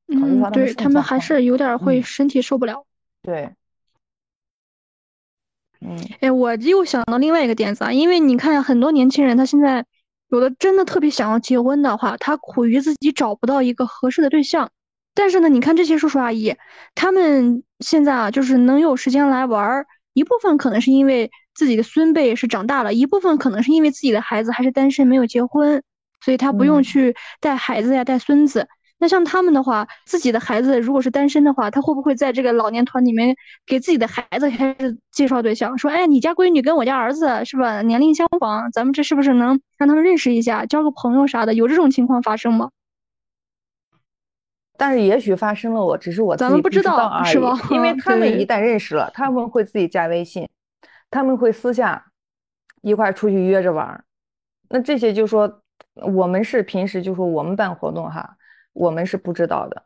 [0.07, 2.85] 嗯，对他们还是有点会身体受不了。
[3.21, 3.53] 对。
[5.81, 9.85] 嗯，哎，我又想到另外一个点子啊，因为你看很多年轻人，他现在
[10.29, 14.69] 有的真的特别想要结婚的话，他苦于自己找不到一个合适的对象。
[15.15, 16.53] 但是呢，你看这些叔叔阿姨，
[16.93, 25.81] 他们现在啊，就是能有时间来玩儿，一部分可能是因为自己的孙辈是长大了，一部分可能是因为自己的孩子还是单身没有结婚，
[26.23, 28.67] 所以他不用去带孩子呀、带孙子。
[28.97, 33.35] 那像他们的话，自己的孩子如果是单身的话，他会不会在这个老年团里面
[33.65, 41.53] 给自己的孩子开始介绍对象，说，哎，你家闺女跟我家儿子是吧，年龄相仿，咱们这是不是能让他们认识一下，交个朋友啥的？
[41.53, 42.69] 有这种情况发生吗？
[44.77, 47.73] 但是也许发生了，我只是我自己不知道而已。
[47.73, 50.47] 因为 他们一旦认识了，他们会自己加微信，
[51.09, 52.05] 他们会私下
[52.81, 54.03] 一块出去约着玩。
[54.69, 55.61] 那这些就说
[55.93, 58.37] 我们是平时就说我们办活动哈，
[58.73, 59.83] 我们是不知道的。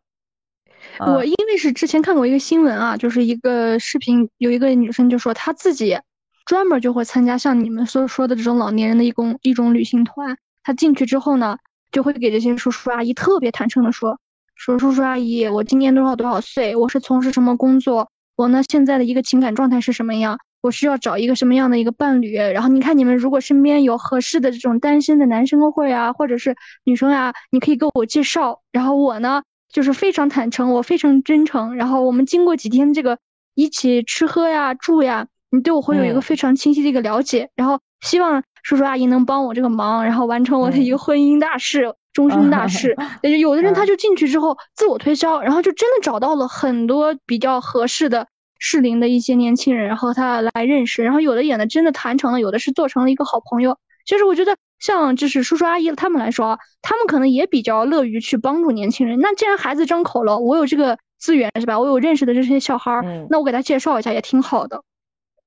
[1.00, 6.00] 我因为是之前看过一个新闻啊，就是一个视频，有一个女生就说她自己
[6.46, 10.38] 专门就会参加像你们所说的这种老年人的一种一种旅行团。
[10.64, 11.58] 她进去之后呢，
[11.92, 14.20] 就会给这些叔叔阿姨特别坦诚的说，
[14.60, 22.36] 说叔叔阿姨，我今年多少多少岁，我是从事什么工作，我呢现在的一个情感状态是什么样，我需要找一个什么样的一个伴侣。
[22.36, 26.54] 然后你看你们如果身边有合适的这种单身的男生会啊，或者是
[26.84, 28.60] 女生啊，你可以给我介绍。
[28.74, 29.42] 然后我呢。
[29.72, 31.76] 就是非常坦诚，我非常真诚。
[31.76, 33.20] 然后我们经过几天这个
[33.54, 37.48] 一起吃喝呀、住呀，你对我会有一个非常清晰的一个了解。
[37.56, 41.94] 然后希望叔叔阿姨能帮我这个忙，然后完成我的一个婚姻大事、
[42.28, 42.96] 终身大事。
[43.40, 48.28] 有的人他就进去之后自我推销，然后就真的找到了很多比较合适的
[48.60, 51.04] 适龄的一些年轻人，然后他来认识。
[51.04, 53.78] 然后有的演的真的谈成了，有的是做成了一个好朋友。
[54.06, 54.56] 其实我觉得。
[54.80, 59.20] 像就是叔叔阿姨他们来说，他们可能也比较乐于去帮助年轻人。
[59.20, 61.78] 那既然孩子张口了，我有这个资源是吧？
[61.78, 64.82] 我有认识的这些小孩儿，那我给他介绍一下也挺好的。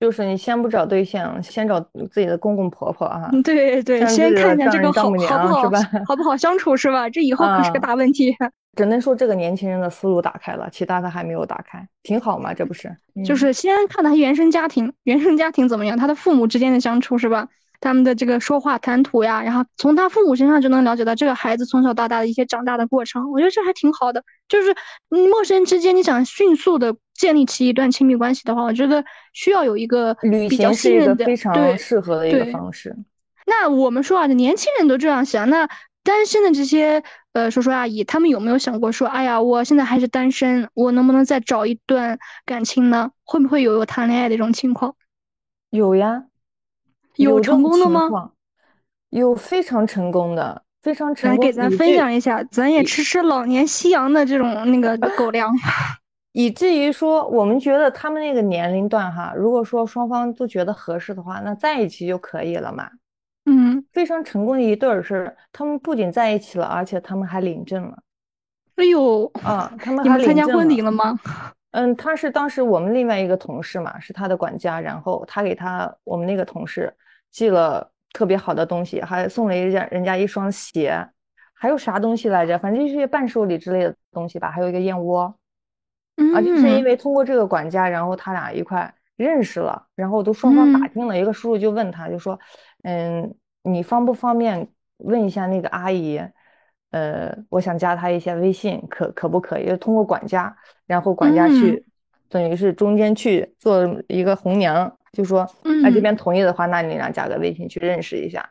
[0.02, 1.78] 就是你先不找对象，先找
[2.10, 3.30] 自己的公公婆婆啊。
[3.44, 7.08] 对对，先看看这个好好不好，好不好相处是吧？
[7.08, 8.36] 这以后可是个大问题。
[8.76, 12.92] 只能说这个年轻人的思路打开了，其他的还没有打开，挺好嘛，这不是？
[13.24, 17.46] 就是先看他原生家庭，原生家庭怎么样，他的父母之间的相处是吧？
[17.78, 23.30] 他们的这个说话谈吐呀，然后从他父母身上就能了解到这个孩子从小到大的一些长大的过程。
[23.30, 24.24] 我觉得这还挺好的。
[24.48, 24.74] 就是
[25.08, 30.12] 陌生人之间，你想迅速的建立起一段亲密关系的话，我觉得需要有一个
[30.50, 32.96] 比较信任的、非常适合的一个方式。
[33.46, 35.68] 那我们说啊，年轻人都这样想，那
[36.02, 37.00] 单身的这些
[37.32, 43.12] 呃叔叔阿姨，他们有没有想过说，哎呀，我现在还是单身，我能不能再找一段感情呢？
[43.22, 44.96] 会不会有有谈恋爱的这种情况？
[45.70, 46.24] 有呀。
[47.14, 48.32] 有成功的吗？
[49.10, 51.38] 有非常成功的，非常成功。
[51.38, 55.54] 来给咱分享一下，咱也吃吃老年夕阳的这种那个狗粮。
[56.32, 62.90] 以至于说，我们觉得他们那个年龄段哈，如果说双方都觉得合适的话，那在一起就可以了嘛。
[63.44, 67.98] 嗯，非常成功的一对儿是，他们不仅在一起了，而且他们还领证了。
[68.76, 71.18] 哎呦，啊，他 们你们参加婚礼了吗？
[71.72, 76.92] 嗯，他是当时我们另外一个同事嘛，是他的管家，然后他给他我们那个同事。
[77.30, 80.94] 寄了特别好的东西，还送了人家人家一双鞋，
[81.54, 82.58] 还有啥东西来着？
[82.58, 85.34] 反正就是些伴手礼之类的东西吧，还有一个燕窝。
[86.34, 91.18] 啊，就是因为通过这个管家，然后他俩一块认识了，然后都双方打听了。
[91.18, 92.38] 一个叔叔就问他，就说
[92.84, 94.68] ：“嗯，你方不方便
[94.98, 96.20] 问一下那个阿姨？
[96.90, 99.66] 呃，我想加她一下微信，可可不可以？
[99.66, 100.54] 就通过管家，
[100.86, 101.84] 然后管家去，
[102.28, 108.48] 等于是中间去做一个红娘。”就说，啊，这边同意的话，那你俩加个微信去认识一下，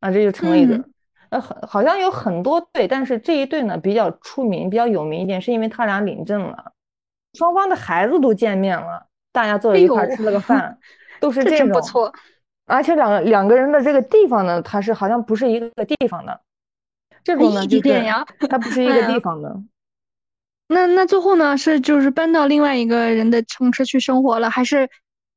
[0.00, 0.82] 啊，这就成了一对。
[1.30, 6.72] 呃，很好像有很多对，但是这一对呢比较出名、比较有名一点，是因为他俩领证了，
[7.34, 10.78] 双方的孩子都见面了，大家坐在一块吃了个饭，
[11.20, 11.68] 都是这种。
[11.70, 12.12] 不错。
[12.66, 16.40] 而且两个两个人的这个地方呢，他是好像不是一个地方的，
[17.22, 18.04] 这种呢就是
[18.48, 19.54] 他不是 一个地方的。
[20.68, 24.88] 那那最后呢是就是搬到另外一个人的城市去生活了，还是？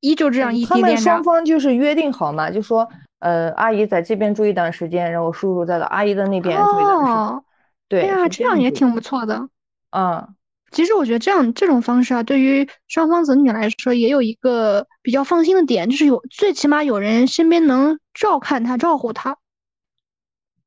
[0.01, 2.87] 依旧这样异地恋他们双方就是约定好嘛，就说，
[3.17, 7.43] 呃，阿姨在这边住一段时间，然后叔叔在阿姨的那边住一段时间。
[7.89, 9.49] 对呀，这样也挺不错的。
[9.89, 10.35] 嗯，
[10.71, 19.37] 其实我觉得这样这种方式啊，对于双方子女来说，也有一个比较放心的点，就是有最起码有人身边能照看他、照顾他。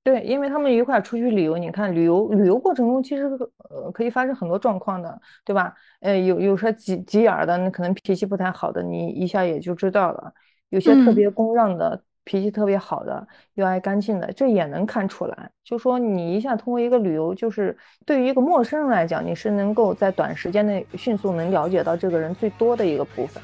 [0.02, 3.24] 对，因为他们一块出去旅游，你看旅游旅游过程中，其实
[3.68, 5.74] 呃可以发生很多状况的，对吧？
[6.00, 10.32] 呃，有有说急急眼的，那可能脾气不太好的，你一下也就知道了；
[10.70, 15.50] 有些特别公让的，脾气特别好的，又爱干净的，这也能看出来。
[15.64, 23.42] 就说你一下通过一个旅游，就是对于一个陌生人来讲，你是能够在短时间内迅速能了解到这个人最多的一个部分。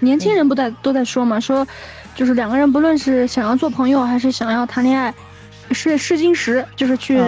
[0.00, 1.66] 年轻人不在都在说嘛，说
[2.14, 5.12] 就是两个人不论是想要做朋友还是想要谈恋爱。
[5.70, 7.18] 是试金石，就是去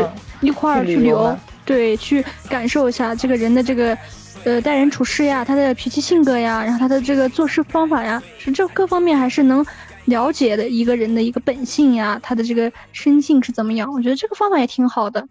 [0.43, 3.97] 一块儿去旅游，对，去感受一下这个人的这个，
[4.45, 9.65] 呃，待人处事呀，他的脾气性格呀，然后他的这个做事方法呀，是这各方面还是能
[10.07, 13.93] 了解的一个人的一个本性呀，他的这个生性是怎么样？
[13.93, 15.29] 我觉得这个方法也挺好的。